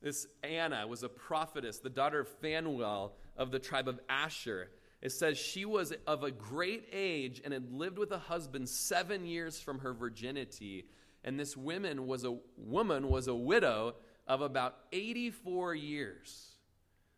[0.03, 4.69] This Anna was a prophetess, the daughter of Phanuel of the tribe of Asher.
[5.01, 9.25] It says she was of a great age and had lived with a husband 7
[9.25, 10.85] years from her virginity.
[11.23, 13.95] And this woman was a woman was a widow
[14.27, 16.57] of about 84 years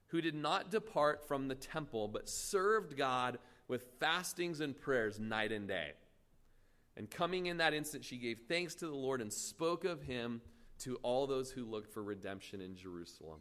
[0.08, 5.52] who did not depart from the temple but served God with fastings and prayers night
[5.52, 5.94] and day.
[6.98, 10.42] And coming in that instant, she gave thanks to the Lord and spoke of him
[10.80, 13.40] to all those who looked for redemption in Jerusalem.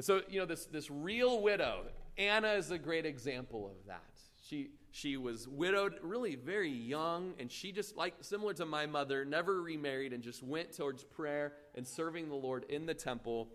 [0.00, 1.82] And so, you know, this, this real widow,
[2.16, 4.00] Anna is a great example of that.
[4.42, 9.26] She, she was widowed, really very young, and she just, like similar to my mother,
[9.26, 13.48] never remarried and just went towards prayer and serving the Lord in the temple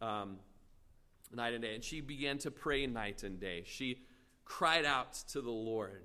[0.00, 0.38] um,
[1.30, 1.74] night and day.
[1.74, 3.62] And she began to pray night and day.
[3.66, 3.98] She
[4.46, 6.04] cried out to the Lord.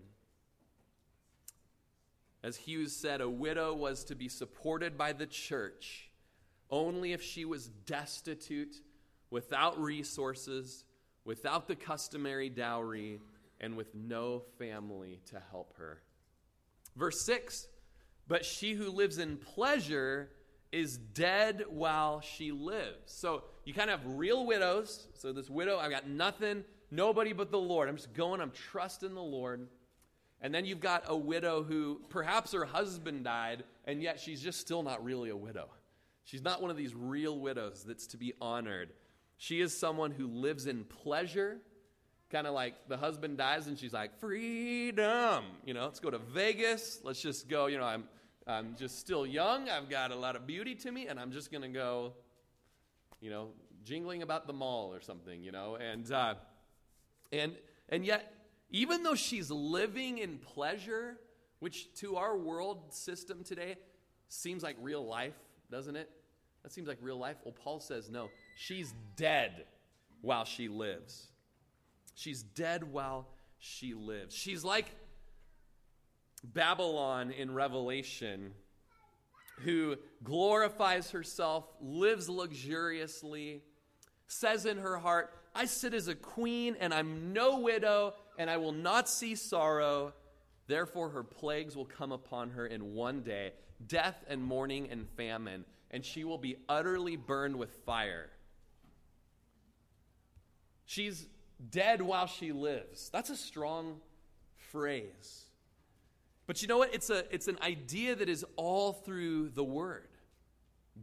[2.44, 6.10] As Hughes said, a widow was to be supported by the church
[6.70, 8.82] only if she was destitute,
[9.30, 10.86] without resources,
[11.25, 13.19] without the customary dowry,
[13.59, 16.01] and with no family to help her.
[16.95, 17.67] Verse 6
[18.28, 20.30] But she who lives in pleasure
[20.71, 22.97] is dead while she lives.
[23.05, 25.07] So you kind of have real widows.
[25.13, 27.89] So this widow, I've got nothing, nobody but the Lord.
[27.89, 29.67] I'm just going, I'm trusting the Lord.
[30.41, 34.59] And then you've got a widow who perhaps her husband died, and yet she's just
[34.59, 35.69] still not really a widow.
[36.25, 38.89] She's not one of these real widows that's to be honored.
[39.38, 41.58] She is someone who lives in pleasure,
[42.32, 45.46] kind of like the husband dies and she's like, freedom.
[45.64, 47.00] You know, let's go to Vegas.
[47.04, 47.68] Let's just go.
[47.68, 48.06] You know, I'm,
[48.48, 49.70] I'm just still young.
[49.70, 52.14] I've got a lot of beauty to me, and I'm just going to go,
[53.20, 53.50] you know,
[53.84, 55.76] jingling about the mall or something, you know.
[55.76, 56.36] And, uh,
[57.32, 57.56] and,
[57.90, 58.34] and yet,
[58.72, 61.18] even though she's living in pleasure,
[61.60, 63.76] which to our world system today
[64.30, 65.38] seems like real life,
[65.72, 66.10] doesn't it?
[66.64, 67.38] That seems like real life.
[67.46, 68.30] Well, Paul says no.
[68.60, 69.66] She's dead
[70.22, 71.28] while she lives.
[72.16, 73.28] She's dead while
[73.60, 74.34] she lives.
[74.34, 74.88] She's like
[76.43, 78.53] Babylon in Revelation,
[79.60, 83.62] who glorifies herself, lives luxuriously,
[84.26, 88.58] says in her heart, I sit as a queen and I'm no widow and I
[88.58, 90.14] will not see sorrow.
[90.66, 93.53] Therefore, her plagues will come upon her in one day
[93.86, 98.32] death and mourning and famine, and she will be utterly burned with fire.
[100.88, 101.28] She's
[101.70, 103.10] dead while she lives.
[103.12, 104.00] That's a strong
[104.72, 105.44] phrase.
[106.48, 106.96] But you know what?
[106.96, 110.08] It's, a, it's an idea that is all through the word.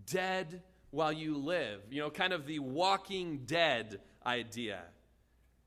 [0.06, 1.80] Dead while you live.
[1.90, 4.80] You know, kind of the walking dead idea.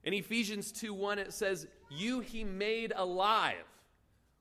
[0.04, 3.66] In Ephesians 2 1, it says, You he made alive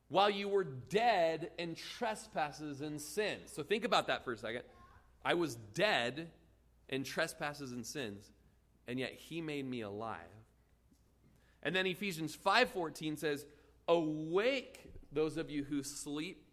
[0.08, 3.52] while you were dead in trespasses and sins.
[3.52, 4.62] So think about that for a second.
[5.22, 6.30] I was dead
[6.88, 8.30] in trespasses and sins,
[8.86, 10.20] and yet he made me alive.
[11.62, 13.46] And then Ephesians 5:14 says,
[13.88, 16.44] "Awake those of you who sleep,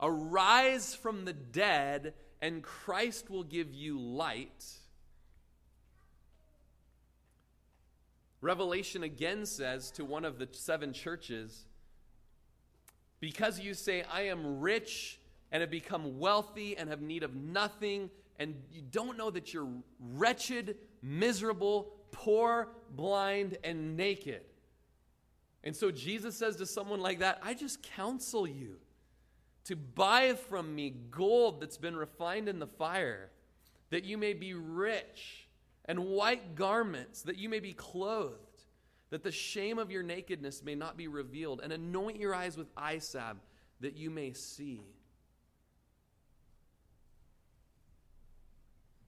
[0.00, 4.80] arise from the dead, and Christ will give you light."
[8.40, 11.66] Revelation again says to one of the seven churches,
[13.18, 15.20] Because you say, I am rich
[15.52, 19.68] and have become wealthy and have need of nothing, and you don't know that you're
[19.98, 24.42] wretched, miserable, poor, blind, and naked.
[25.62, 28.76] And so Jesus says to someone like that, I just counsel you
[29.64, 33.30] to buy from me gold that's been refined in the fire,
[33.90, 35.48] that you may be rich
[35.84, 38.38] and white garments, that you may be clothed,
[39.10, 42.68] that the shame of your nakedness may not be revealed, and anoint your eyes with
[42.76, 43.36] eye salve,
[43.80, 44.82] that you may see.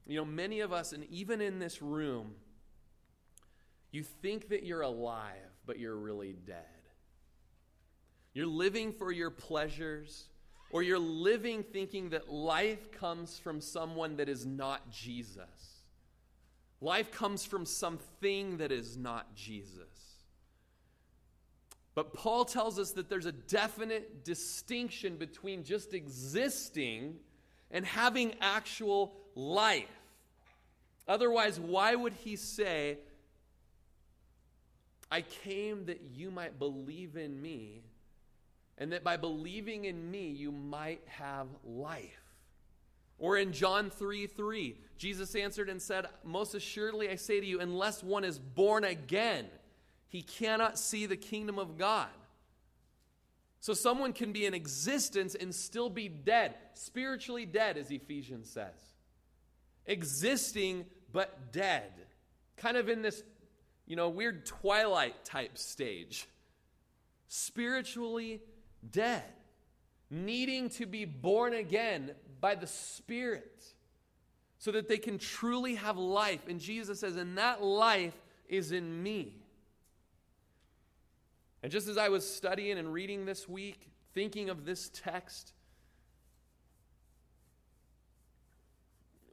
[0.06, 2.34] You know, many of us, and even in this room,
[3.92, 5.36] you think that you're alive,
[5.66, 6.64] but you're really dead.
[8.34, 10.28] You're living for your pleasures,
[10.70, 15.82] or you're living thinking that life comes from someone that is not Jesus.
[16.80, 19.84] Life comes from something that is not Jesus.
[21.94, 27.18] But Paul tells us that there's a definite distinction between just existing
[27.70, 29.86] and having actual life.
[31.08, 32.98] Otherwise, why would he say,
[35.10, 37.82] I came that you might believe in me,
[38.78, 42.22] and that by believing in me, you might have life?
[43.18, 47.60] Or in John 3 3, Jesus answered and said, Most assuredly I say to you,
[47.60, 49.46] unless one is born again,
[50.08, 52.08] he cannot see the kingdom of God.
[53.60, 58.91] So someone can be in existence and still be dead, spiritually dead, as Ephesians says.
[59.86, 61.92] Existing but dead.
[62.56, 63.22] Kind of in this,
[63.86, 66.28] you know, weird twilight type stage.
[67.28, 68.40] Spiritually
[68.90, 69.24] dead.
[70.10, 73.64] Needing to be born again by the Spirit
[74.58, 76.40] so that they can truly have life.
[76.48, 78.14] And Jesus says, and that life
[78.48, 79.42] is in me.
[81.62, 85.52] And just as I was studying and reading this week thinking of this text,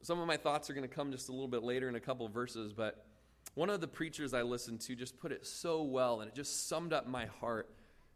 [0.10, 2.00] some of my thoughts are going to come just a little bit later in a
[2.00, 3.06] couple verses, but
[3.54, 6.68] one of the preachers I listened to just put it so well, and it just
[6.68, 7.70] summed up my heart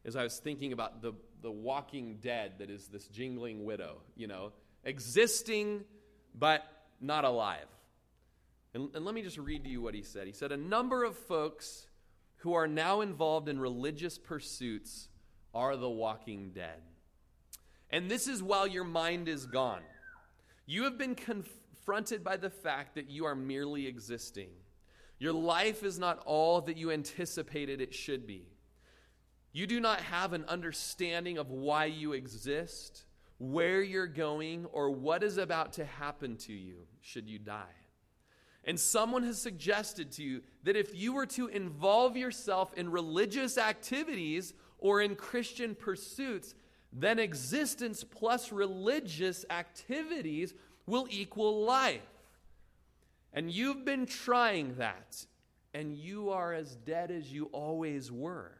[0.03, 1.13] as I was thinking about the,
[1.43, 5.83] the walking dead that is this jingling widow, you know, existing
[6.33, 6.63] but
[6.99, 7.67] not alive.
[8.73, 10.25] And, and let me just read to you what he said.
[10.25, 11.85] He said, A number of folks
[12.37, 15.09] who are now involved in religious pursuits
[15.53, 16.81] are the walking dead.
[17.91, 19.83] And this is while your mind is gone.
[20.65, 21.13] You have been
[21.83, 24.47] confronted by the fact that you are merely existing.
[25.19, 28.47] Your life is not all that you anticipated it should be.
[29.51, 33.03] You do not have an understanding of why you exist,
[33.37, 37.75] where you're going, or what is about to happen to you should you die.
[38.63, 43.57] And someone has suggested to you that if you were to involve yourself in religious
[43.57, 46.55] activities or in Christian pursuits,
[46.93, 50.53] then existence plus religious activities
[50.85, 52.01] will equal life.
[53.33, 55.25] And you've been trying that,
[55.73, 58.51] and you are as dead as you always were.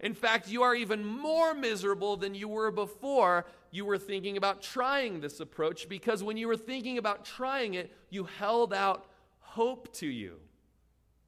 [0.00, 4.62] In fact, you are even more miserable than you were before you were thinking about
[4.62, 9.06] trying this approach because when you were thinking about trying it, you held out
[9.40, 10.36] hope to you.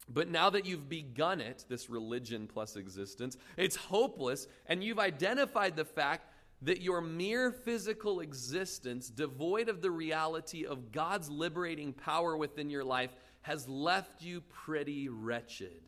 [0.09, 5.77] But now that you've begun it, this religion plus existence, it's hopeless, and you've identified
[5.77, 6.32] the fact
[6.63, 12.85] that your mere physical existence, devoid of the reality of God's liberating power within your
[12.85, 13.11] life,
[13.43, 15.83] has left you pretty wretched.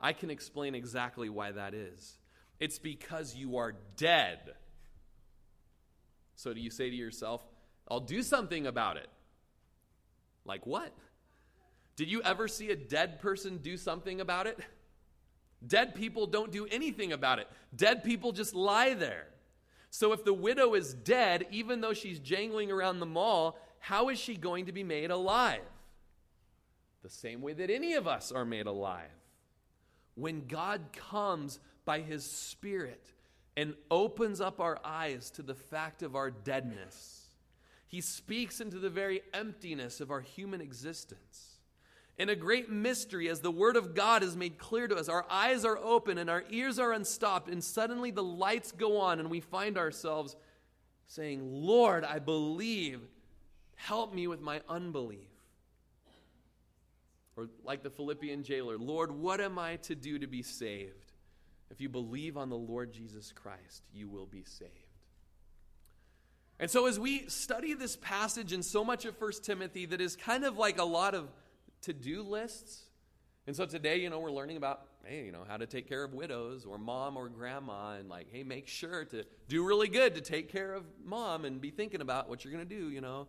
[0.00, 2.18] I can explain exactly why that is.
[2.58, 4.54] It's because you are dead.
[6.34, 7.42] So, do you say to yourself,
[7.88, 9.08] I'll do something about it?
[10.44, 10.92] Like what?
[11.96, 14.58] Did you ever see a dead person do something about it?
[15.66, 17.46] Dead people don't do anything about it.
[17.76, 19.26] Dead people just lie there.
[19.90, 24.18] So if the widow is dead, even though she's jangling around the mall, how is
[24.18, 25.62] she going to be made alive?
[27.02, 29.10] The same way that any of us are made alive.
[30.14, 33.12] When God comes by his Spirit
[33.56, 37.28] and opens up our eyes to the fact of our deadness,
[37.88, 41.59] he speaks into the very emptiness of our human existence
[42.18, 45.08] in a great mystery as the Word of God is made clear to us.
[45.08, 49.20] Our eyes are open and our ears are unstopped, and suddenly the lights go on,
[49.20, 50.36] and we find ourselves
[51.06, 53.00] saying, Lord, I believe.
[53.76, 55.30] Help me with my unbelief.
[57.34, 61.12] Or like the Philippian jailer, Lord, what am I to do to be saved?
[61.70, 64.70] If you believe on the Lord Jesus Christ, you will be saved.
[66.58, 70.14] And so, as we study this passage and so much of 1 Timothy that is
[70.14, 71.28] kind of like a lot of
[71.82, 72.82] to do lists.
[73.46, 76.04] And so today, you know, we're learning about, hey, you know, how to take care
[76.04, 80.14] of widows or mom or grandma, and like, hey, make sure to do really good
[80.14, 83.00] to take care of mom and be thinking about what you're going to do, you
[83.00, 83.26] know,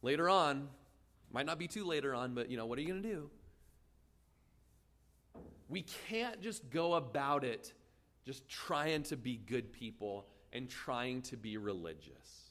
[0.00, 0.68] later on.
[1.30, 3.30] Might not be too later on, but, you know, what are you going to do?
[5.68, 7.72] We can't just go about it
[8.24, 12.50] just trying to be good people and trying to be religious.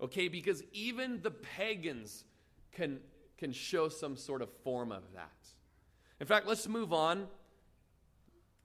[0.00, 2.24] Okay, because even the pagans
[2.72, 2.98] can
[3.38, 5.30] can show some sort of form of that.
[6.20, 7.26] In fact, let's move on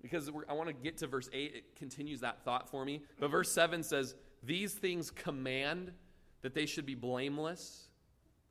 [0.02, 1.54] because I want to get to verse 8.
[1.56, 3.02] It continues that thought for me.
[3.20, 5.92] But verse 7 says, These things command
[6.42, 7.88] that they should be blameless.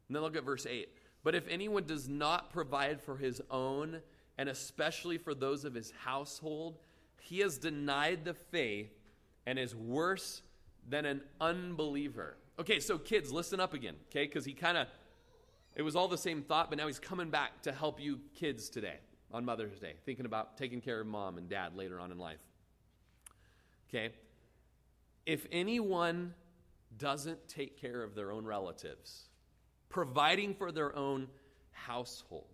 [0.09, 0.89] And then look at verse 8.
[1.23, 4.01] But if anyone does not provide for his own,
[4.39, 6.79] and especially for those of his household,
[7.21, 8.93] he has denied the faith
[9.47, 10.43] and is worse
[10.89, 12.37] than an unbeliever.
[12.59, 14.27] Okay, so kids, listen up again, okay?
[14.27, 14.87] Because he kind of
[15.77, 18.69] it was all the same thought, but now he's coming back to help you kids
[18.69, 18.97] today
[19.33, 22.41] on Mother's Day, thinking about taking care of mom and dad later on in life.
[23.89, 24.13] Okay?
[25.27, 26.35] If anyone
[26.99, 29.29] doesn't take care of their own relatives,
[29.89, 31.29] providing for their own
[31.73, 32.47] household,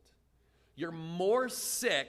[0.74, 2.08] you're more sick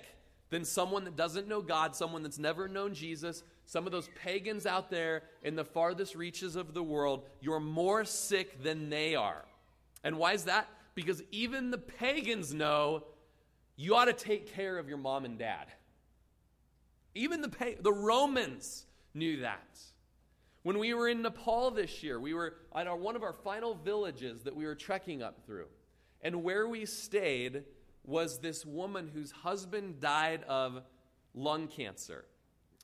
[0.49, 4.65] than someone that doesn't know God, someone that's never known Jesus, some of those pagans
[4.65, 7.25] out there in the farthest reaches of the world.
[7.41, 9.43] You're more sick than they are.
[10.03, 10.69] And why is that?
[10.97, 13.03] Because even the pagans know
[13.75, 15.67] you ought to take care of your mom and dad.
[17.13, 19.77] Even the, the Romans knew that.
[20.63, 23.75] When we were in Nepal this year, we were at our, one of our final
[23.75, 25.67] villages that we were trekking up through.
[26.23, 27.65] And where we stayed
[28.03, 30.81] was this woman whose husband died of
[31.35, 32.25] lung cancer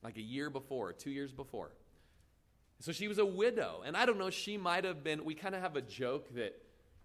[0.04, 1.72] like a year before, two years before.
[2.80, 3.82] So she was a widow.
[3.84, 6.63] And I don't know, she might have been, we kind of have a joke that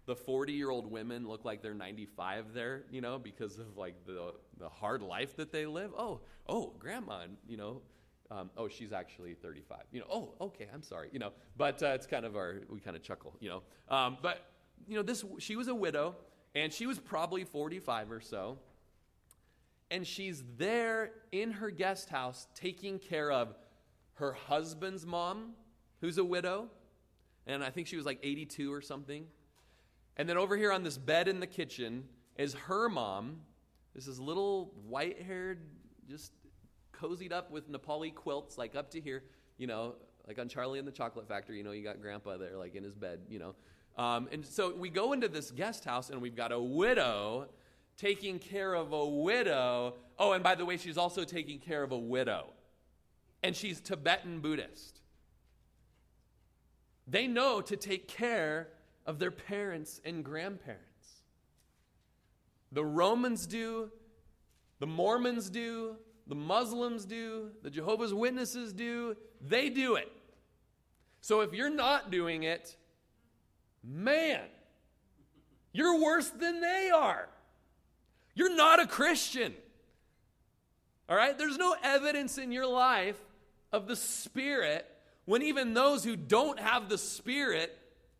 [0.09, 3.93] the 40 year old women look like they're 95 there, you know, because of like
[4.07, 5.91] the, the hard life that they live.
[5.95, 7.83] Oh, oh, grandma, you know,
[8.31, 9.77] Um, oh, she's actually 35.
[9.91, 11.09] You know, oh, okay, I'm sorry.
[11.11, 13.61] You know, but uh, it's kind of our, we kind of chuckle, you know.
[13.87, 14.47] Um, but,
[14.87, 16.15] you know, this, she was a widow,
[16.55, 18.57] and she was probably 45 or so.
[19.91, 23.55] And she's there in her guest house taking care of
[24.15, 25.51] her husband's mom,
[26.01, 26.67] who's a widow.
[27.45, 29.25] And I think she was like 82 or something.
[30.19, 32.03] And then over here on this bed in the kitchen
[32.37, 33.37] is her mom.
[33.95, 35.61] This is little white haired,
[36.09, 36.33] just
[36.93, 39.23] cozied up with Nepali quilts, like up to here,
[39.57, 39.95] you know,
[40.27, 42.83] like on Charlie and the Chocolate Factory, you know, you got grandpa there, like in
[42.83, 43.55] his bed, you know.
[43.97, 47.47] Um, and so we go into this guest house and we've got a widow
[47.95, 49.93] taking care of a widow.
[50.17, 52.47] Oh, and by the way, she's also taking care of a widow.
[53.41, 54.99] And she's Tibetan Buddhist.
[57.07, 58.67] They know to take care
[59.09, 60.85] of their parents and grandparents.
[62.71, 63.89] The Romans do,
[64.77, 65.95] the Mormons do,
[66.27, 69.17] the Muslims do, the Jehovah's Witnesses do.
[69.41, 70.11] They do it.
[71.21, 72.77] So if you're not doing it,
[73.83, 74.41] man,
[75.73, 77.29] you're worse than they are.
[78.35, 79.55] You're not a Christian.
[81.09, 81.35] All right?
[81.35, 83.19] There's no evidence in your life
[83.71, 84.85] of the Spirit
[85.25, 87.75] when even those who don't have the Spirit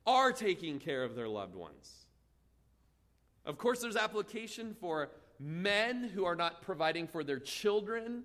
[0.10, 2.06] are taking care of their loved ones.
[3.46, 8.24] Of course, there's application for men who are not providing for their children,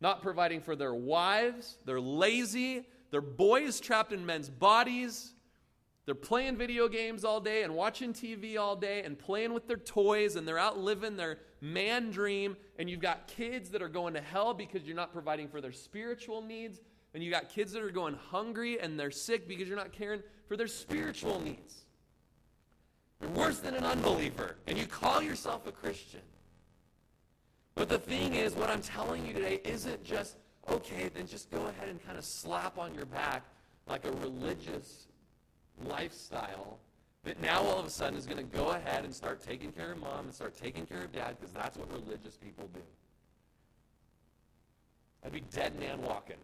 [0.00, 5.34] not providing for their wives, they're lazy, they're boys trapped in men's bodies.
[6.06, 9.76] They're playing video games all day and watching TV all day and playing with their
[9.76, 12.56] toys and they're out living their man dream.
[12.78, 15.72] And you've got kids that are going to hell because you're not providing for their
[15.72, 16.80] spiritual needs.
[17.18, 20.22] And you got kids that are going hungry and they're sick because you're not caring
[20.46, 21.82] for their spiritual needs.
[23.20, 24.54] You're worse than an unbeliever.
[24.68, 26.20] And you call yourself a Christian.
[27.74, 30.36] But the thing is, what I'm telling you today isn't just,
[30.70, 33.42] okay, then just go ahead and kind of slap on your back
[33.88, 35.08] like a religious
[35.88, 36.78] lifestyle
[37.24, 39.90] that now all of a sudden is going to go ahead and start taking care
[39.90, 42.80] of mom and start taking care of dad because that's what religious people do.
[45.26, 46.36] I'd be dead man walking.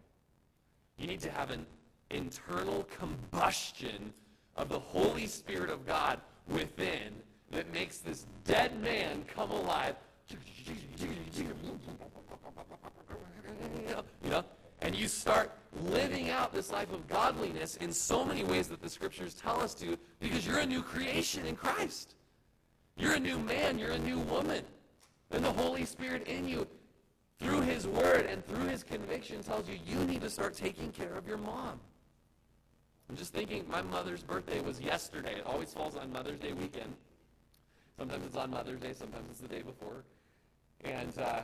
[0.98, 1.66] You need to have an
[2.10, 4.12] internal combustion
[4.56, 7.14] of the Holy Spirit of God within
[7.50, 9.96] that makes this dead man come alive.
[14.22, 14.44] You know,
[14.80, 18.88] and you start living out this life of godliness in so many ways that the
[18.88, 22.14] scriptures tell us to because you're a new creation in Christ.
[22.96, 24.62] You're a new man, you're a new woman.
[25.30, 26.66] And the Holy Spirit in you,
[27.40, 31.14] through His Word and through His conviction, tells you you need to start taking care
[31.14, 31.80] of your mom.
[33.08, 35.36] I'm just thinking, my mother's birthday was yesterday.
[35.36, 36.94] It always falls on Mother's Day weekend.
[37.98, 40.04] Sometimes it's on Mother's Day, sometimes it's the day before.
[40.84, 41.42] And uh,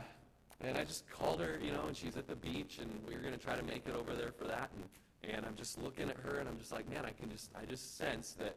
[0.63, 3.21] and I just called her, you know, and she's at the beach, and we were
[3.21, 4.69] going to try to make it over there for that.
[4.75, 7.49] And, and I'm just looking at her, and I'm just like, man, I can just,
[7.59, 8.55] I just sense that,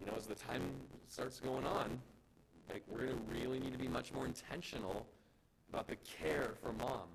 [0.00, 0.62] you know, as the time
[1.08, 2.00] starts going on,
[2.70, 5.06] like we're going to really need to be much more intentional
[5.72, 7.08] about the care for mom.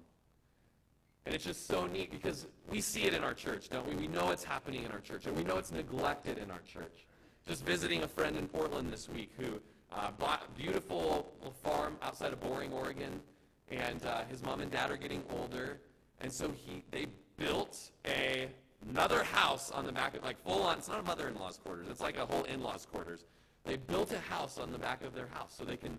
[1.25, 3.95] And it's just so neat because we see it in our church, don't we?
[3.95, 7.07] We know it's happening in our church, and we know it's neglected in our church.
[7.47, 11.31] Just visiting a friend in Portland this week who uh, bought a beautiful
[11.63, 13.21] farm outside of Boring, Oregon
[13.69, 15.79] and uh, his mom and dad are getting older,
[16.21, 18.47] and so he they built a
[18.89, 20.77] another house on the back of like full on.
[20.77, 21.87] It's not a mother-in-law's quarters.
[21.89, 23.25] It's like a whole in-laws quarters.
[23.65, 25.97] They built a house on the back of their house so they can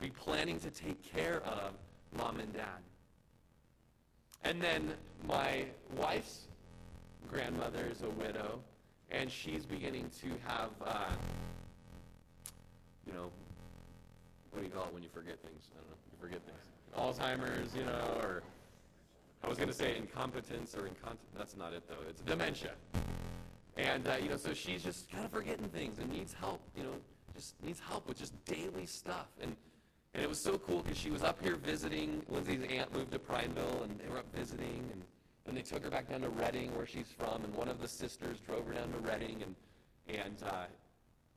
[0.00, 1.74] be planning to take care of
[2.16, 2.82] mom and dad.
[4.44, 4.94] And then
[5.26, 5.64] my
[5.96, 6.48] wife's
[7.30, 8.60] grandmother is a widow,
[9.10, 11.10] and she's beginning to have, uh,
[13.06, 13.30] you know,
[14.50, 15.68] what do you call it when you forget things?
[15.72, 15.96] I don't know.
[16.10, 16.58] You forget things.
[16.96, 18.42] Alzheimer's, you know, or
[19.42, 21.30] I was going to say incompetence or incontinence.
[21.36, 22.04] That's not it, though.
[22.08, 22.72] It's dementia.
[23.76, 26.82] And, uh, you know, so she's just kind of forgetting things and needs help, you
[26.82, 26.92] know,
[27.34, 29.28] just needs help with just daily stuff.
[29.40, 29.56] And,
[30.14, 32.22] and it was so cool because she was up here visiting.
[32.28, 34.88] Lindsay's aunt moved to Prineville, and they were up visiting.
[34.92, 35.02] And
[35.46, 37.44] then they took her back down to Redding, where she's from.
[37.44, 39.54] And one of the sisters drove her down to Redding and,
[40.08, 40.66] and uh,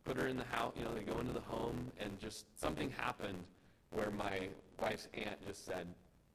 [0.03, 0.73] put her in the house.
[0.77, 3.43] You know, they go into the home, and just something happened
[3.91, 4.49] where my
[4.81, 5.87] wife's aunt just said,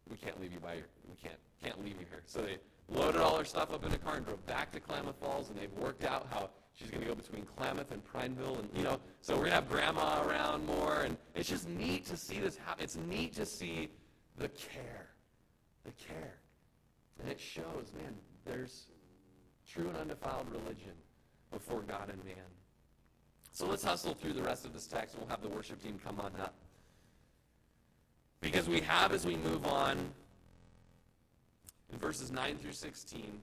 [0.09, 2.57] "We can't leave you by your, we can't can't leave you here." So they
[2.89, 5.59] loaded all her stuff up in a car and drove back to Klamath Falls, and
[5.59, 8.99] they've worked out how she's going to go between Klamath and Prineville, and you know,
[9.21, 12.59] so we're gonna have Grandma around more, and it's just neat to see this.
[12.79, 13.89] it's neat to see
[14.39, 15.09] the care,
[15.85, 16.39] the care,
[17.21, 18.15] and it shows, man.
[18.45, 18.87] There's
[19.71, 20.95] true and undefiled religion
[21.51, 22.35] before God and man.
[23.53, 25.17] So let's hustle through the rest of this text.
[25.19, 26.55] We'll have the worship team come on up.
[28.41, 29.99] Because we have, as we move on,
[31.93, 33.39] in verses 9 through 16,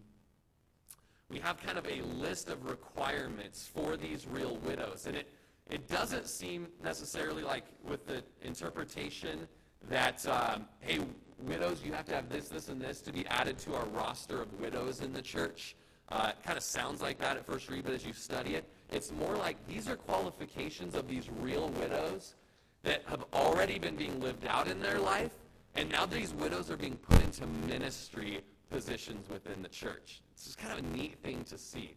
[1.29, 5.05] we have kind of a list of requirements for these real widows.
[5.05, 5.29] And it,
[5.69, 9.47] it doesn't seem necessarily like with the interpretation
[9.89, 10.99] that, um, hey,
[11.39, 14.41] widows, you have to have this, this, and this to be added to our roster
[14.41, 15.75] of widows in the church.
[16.09, 18.65] Uh, it kind of sounds like that at first read, but as you study it,
[18.91, 22.35] it's more like these are qualifications of these real widows
[22.83, 25.33] that have already been being lived out in their life,
[25.75, 30.21] and now these widows are being put into ministry positions within the church.
[30.33, 31.95] It's just kind of a neat thing to see.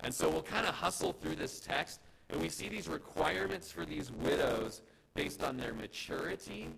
[0.00, 2.00] And so we'll kind of hustle through this text,
[2.30, 4.82] and we see these requirements for these widows
[5.14, 6.68] based on their maturity,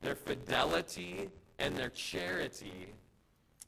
[0.00, 2.92] their fidelity, and their charity.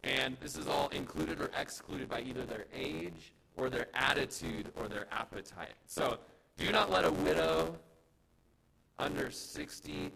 [0.04, 4.88] And this is all included or excluded by either their age or their attitude or
[4.88, 5.74] their appetite.
[5.86, 6.18] So
[6.58, 7.76] do not let a widow
[8.98, 10.10] under 60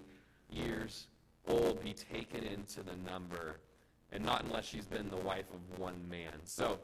[0.51, 1.09] years
[1.49, 3.59] old be taken into the number,
[4.13, 6.33] and not unless she's been the wife of one man.
[6.45, 6.79] So,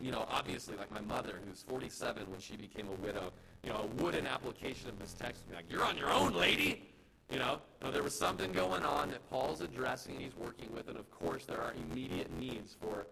[0.00, 3.32] you know, obviously, like my mother, who's 47 when she became a widow,
[3.62, 6.86] you know, a wooden application of this text be like, You're on your own, lady?
[7.30, 10.98] You know, no, there was something going on that Paul's addressing, he's working with, and
[10.98, 13.06] of course, there are immediate needs for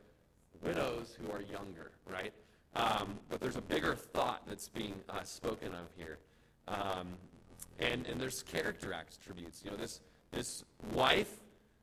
[0.63, 2.33] widows who are younger, right?
[2.75, 6.19] Um, but there's a bigger thought that's being uh, spoken of here.
[6.67, 7.09] Um,
[7.79, 9.63] and, and there's character attributes.
[9.65, 10.01] You know, this,
[10.33, 11.33] this wife,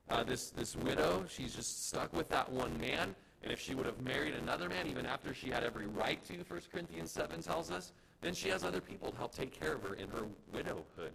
[0.09, 3.15] uh, this, this widow, she's just stuck with that one man.
[3.45, 6.33] And if she would have married another man, even after she had every right to,
[6.33, 9.83] 1 Corinthians 7 tells us, then she has other people to help take care of
[9.83, 11.13] her in her widowhood.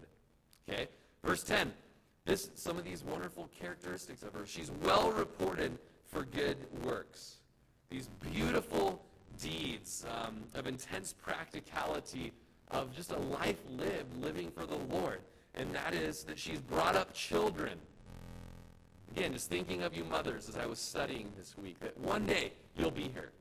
[0.67, 0.87] Okay?
[1.25, 1.73] Verse 10.
[2.23, 4.45] This, some of these wonderful characteristics of her.
[4.45, 5.77] She's well reported
[6.09, 6.55] for good
[6.85, 7.39] works.
[7.89, 9.03] These beautiful
[9.37, 12.31] deeds um, of intense practicality
[12.69, 15.19] of just a life lived, living for the Lord.
[15.55, 17.77] And that is that she's brought up children.
[19.15, 22.53] Again, just thinking of you mothers as I was studying this week, that one day
[22.77, 23.31] you'll be here.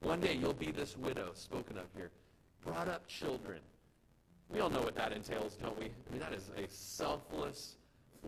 [0.00, 2.10] One day you'll be this widow spoken of here.
[2.64, 3.58] Brought up children.
[4.48, 5.86] We all know what that entails, don't we?
[5.86, 7.76] I mean, that is a selfless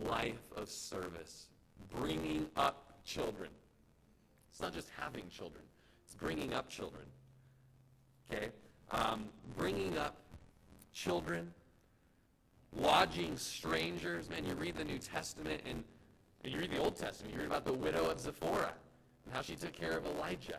[0.05, 1.47] life of service.
[1.95, 3.51] Bringing up children.
[4.51, 5.63] It's not just having children,
[6.05, 7.05] it's bringing up children.
[8.31, 8.49] Okay?
[8.91, 9.27] Um,
[9.57, 10.17] bringing up
[10.93, 11.53] children,
[12.77, 14.29] lodging strangers.
[14.29, 15.85] Man, you read the New Testament and,
[16.53, 18.75] you read the Old Testament, you read about the widow of Zarephath
[19.25, 20.59] and how she took care of Elijah.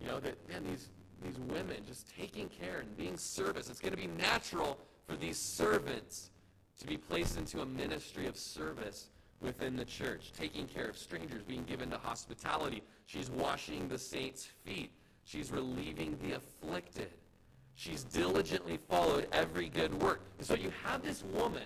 [0.00, 0.88] You know, that, man, these,
[1.22, 3.68] these women just taking care and being service.
[3.68, 6.30] It's going to be natural for these servants
[6.78, 9.08] to be placed into a ministry of service
[9.40, 12.82] within the church, taking care of strangers, being given to hospitality.
[13.06, 14.90] She's washing the saints' feet.
[15.24, 17.10] She's relieving the afflicted.
[17.74, 20.20] She's diligently followed every good work.
[20.38, 21.62] And so you have this woman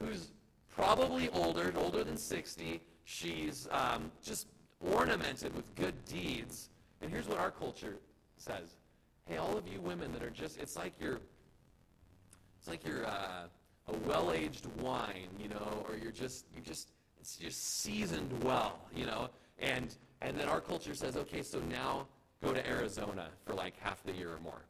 [0.00, 0.28] who's
[0.74, 2.80] probably older, older than 60.
[3.04, 4.48] She's um, just
[4.80, 6.70] ornamented with good deeds.
[7.00, 7.96] And here's what our culture
[8.36, 8.76] says.
[9.26, 11.20] Hey, all of you women that are just, it's like you're,
[12.58, 13.46] it's like you're uh,
[13.88, 19.06] a well-aged wine, you know, or you're just, you just, it's just seasoned well, you
[19.06, 19.30] know.
[19.58, 22.06] And, and then our culture says, okay, so now
[22.42, 24.66] go to Arizona for like half the year or more.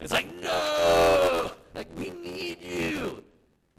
[0.00, 1.52] It's like, no!
[1.74, 3.22] Like, we need you.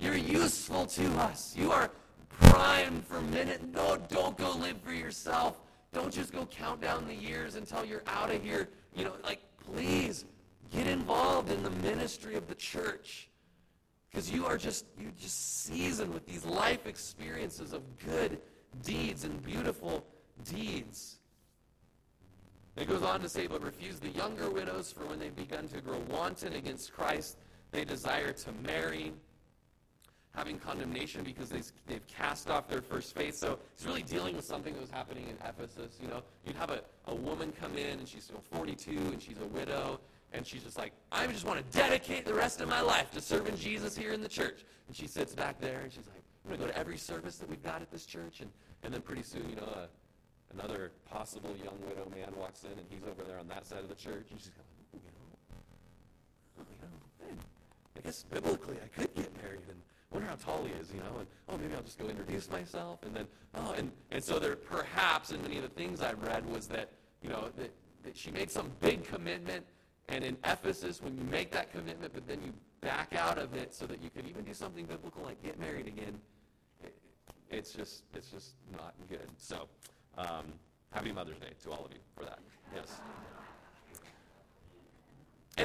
[0.04, 1.56] You're useful to us.
[1.58, 1.90] You are
[2.42, 3.62] primed for minute.
[3.74, 5.62] No, don't go live for yourself.
[5.94, 8.68] Don't just go count down the years until you're out of here.
[8.94, 10.26] You know, like, please
[10.74, 13.30] get involved in the ministry of the church.
[14.12, 18.40] Because you are just, you just seasoned with these life experiences of good
[18.84, 20.06] deeds and beautiful
[20.44, 21.20] deeds.
[22.76, 25.80] It goes on to say, but refuse the younger widows, for when they've begun to
[25.80, 27.38] grow wanton against Christ,
[27.72, 29.14] they desire to marry,
[30.36, 33.36] having condemnation because they, they've cast off their first faith.
[33.36, 36.00] So he's really dealing with something that was happening in Ephesus.
[36.02, 39.22] You know, you'd have a, a woman come in, and she's you know, 42, and
[39.22, 40.00] she's a widow,
[40.34, 43.22] and she's just like, I just want to dedicate the rest of my life to
[43.22, 44.66] serving Jesus here in the church.
[44.88, 47.38] And she sits back there, and she's like, I'm going to go to every service
[47.38, 48.42] that we've got at this church.
[48.42, 48.50] And,
[48.82, 49.86] and then pretty soon, you know, uh,
[50.54, 53.90] another possible young widow man walks in and he's over there on that side of
[53.90, 57.42] the church and she's going, you know, you know,
[57.98, 59.82] I guess biblically I could get married and
[60.14, 63.00] wonder how tall he is, you know, and oh maybe I'll just go introduce myself
[63.04, 66.46] and then oh and, and so there perhaps in many of the things I read
[66.46, 66.90] was that,
[67.22, 67.72] you know, that,
[68.04, 69.66] that she made some big commitment
[70.10, 73.74] and in Ephesus when you make that commitment but then you back out of it
[73.74, 76.20] so that you could even do something biblical like get married again,
[76.84, 76.94] it,
[77.50, 79.28] it's just it's just not good.
[79.38, 79.68] So
[80.18, 80.46] um,
[80.92, 82.40] happy Mother's Day to all of you for that.
[82.76, 83.00] Yes.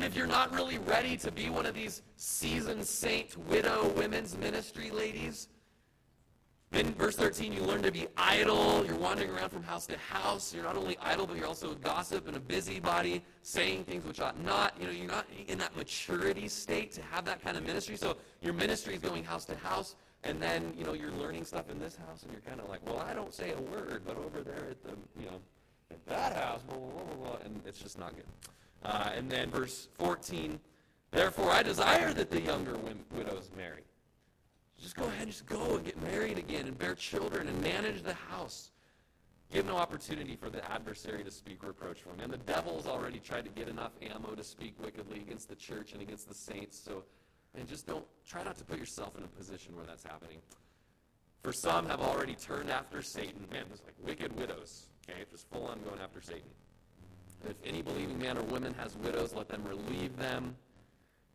[0.09, 4.91] If you're not really ready to be one of these seasoned saint widow women's ministry
[4.91, 5.49] ladies,
[6.71, 8.87] Then, verse 13, you learn to be idle.
[8.87, 10.55] You're wandering around from house to house.
[10.55, 14.19] You're not only idle, but you're also a gossip and a busybody, saying things which
[14.19, 14.73] ought not.
[14.81, 17.97] You know, you're not in that maturity state to have that kind of ministry.
[17.97, 19.95] So your ministry is going house to house,
[20.25, 22.81] and then, you know, you're learning stuff in this house, and you're kind of like,
[22.87, 25.41] well, I don't say a word, but over there at the, you know,
[25.91, 28.25] at that house, blah blah, blah, blah, blah, and it's just not good.
[28.85, 30.61] Uh, and then verse 14,
[31.11, 32.77] therefore I desire that the younger
[33.13, 33.85] widows marry
[34.81, 38.03] just go ahead and just go and get married again and bear children and manage
[38.03, 38.71] the house.
[39.53, 42.17] Give no opportunity for the adversary to speak reproachfully.
[42.23, 45.93] And the devil's already tried to get enough ammo to speak wickedly against the church
[45.95, 46.79] and against the saints.
[46.79, 47.05] So,
[47.55, 50.39] and just don't try not to put yourself in a position where that's happening.
[51.43, 53.47] For some have already turned after Satan.
[53.51, 54.89] Man, it's like wicked widows.
[55.09, 56.51] Okay, just full on going after Satan.
[57.47, 60.57] If any believing man or woman has widows, let them relieve them.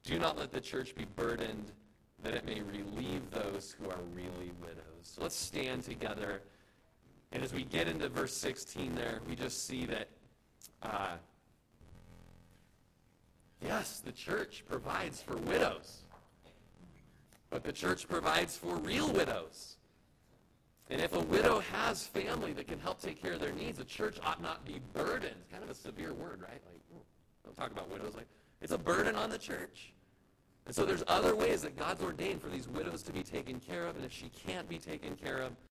[0.04, 1.72] Do not let the church be burdened
[2.24, 4.84] that it may relieve those who are really widows.
[5.04, 6.41] So let's stand together.
[7.32, 10.08] And as we get into verse 16 there, we just see that,
[10.82, 11.16] uh,
[13.62, 16.04] yes, the church provides for widows.
[17.49, 19.78] But the church provides for real widows.
[20.94, 23.84] And if a widow has family that can help take care of their needs, the
[23.84, 25.34] church ought not be burdened.
[25.41, 26.52] It's kind of a severe word, right?
[26.52, 27.02] Like,
[27.44, 28.28] don't talk about widows like
[28.62, 29.91] it's a burden on the church.
[30.68, 33.88] And so there's other ways that God's ordained for these widows to be taken care
[33.88, 35.54] of, and if she can't be taken care of,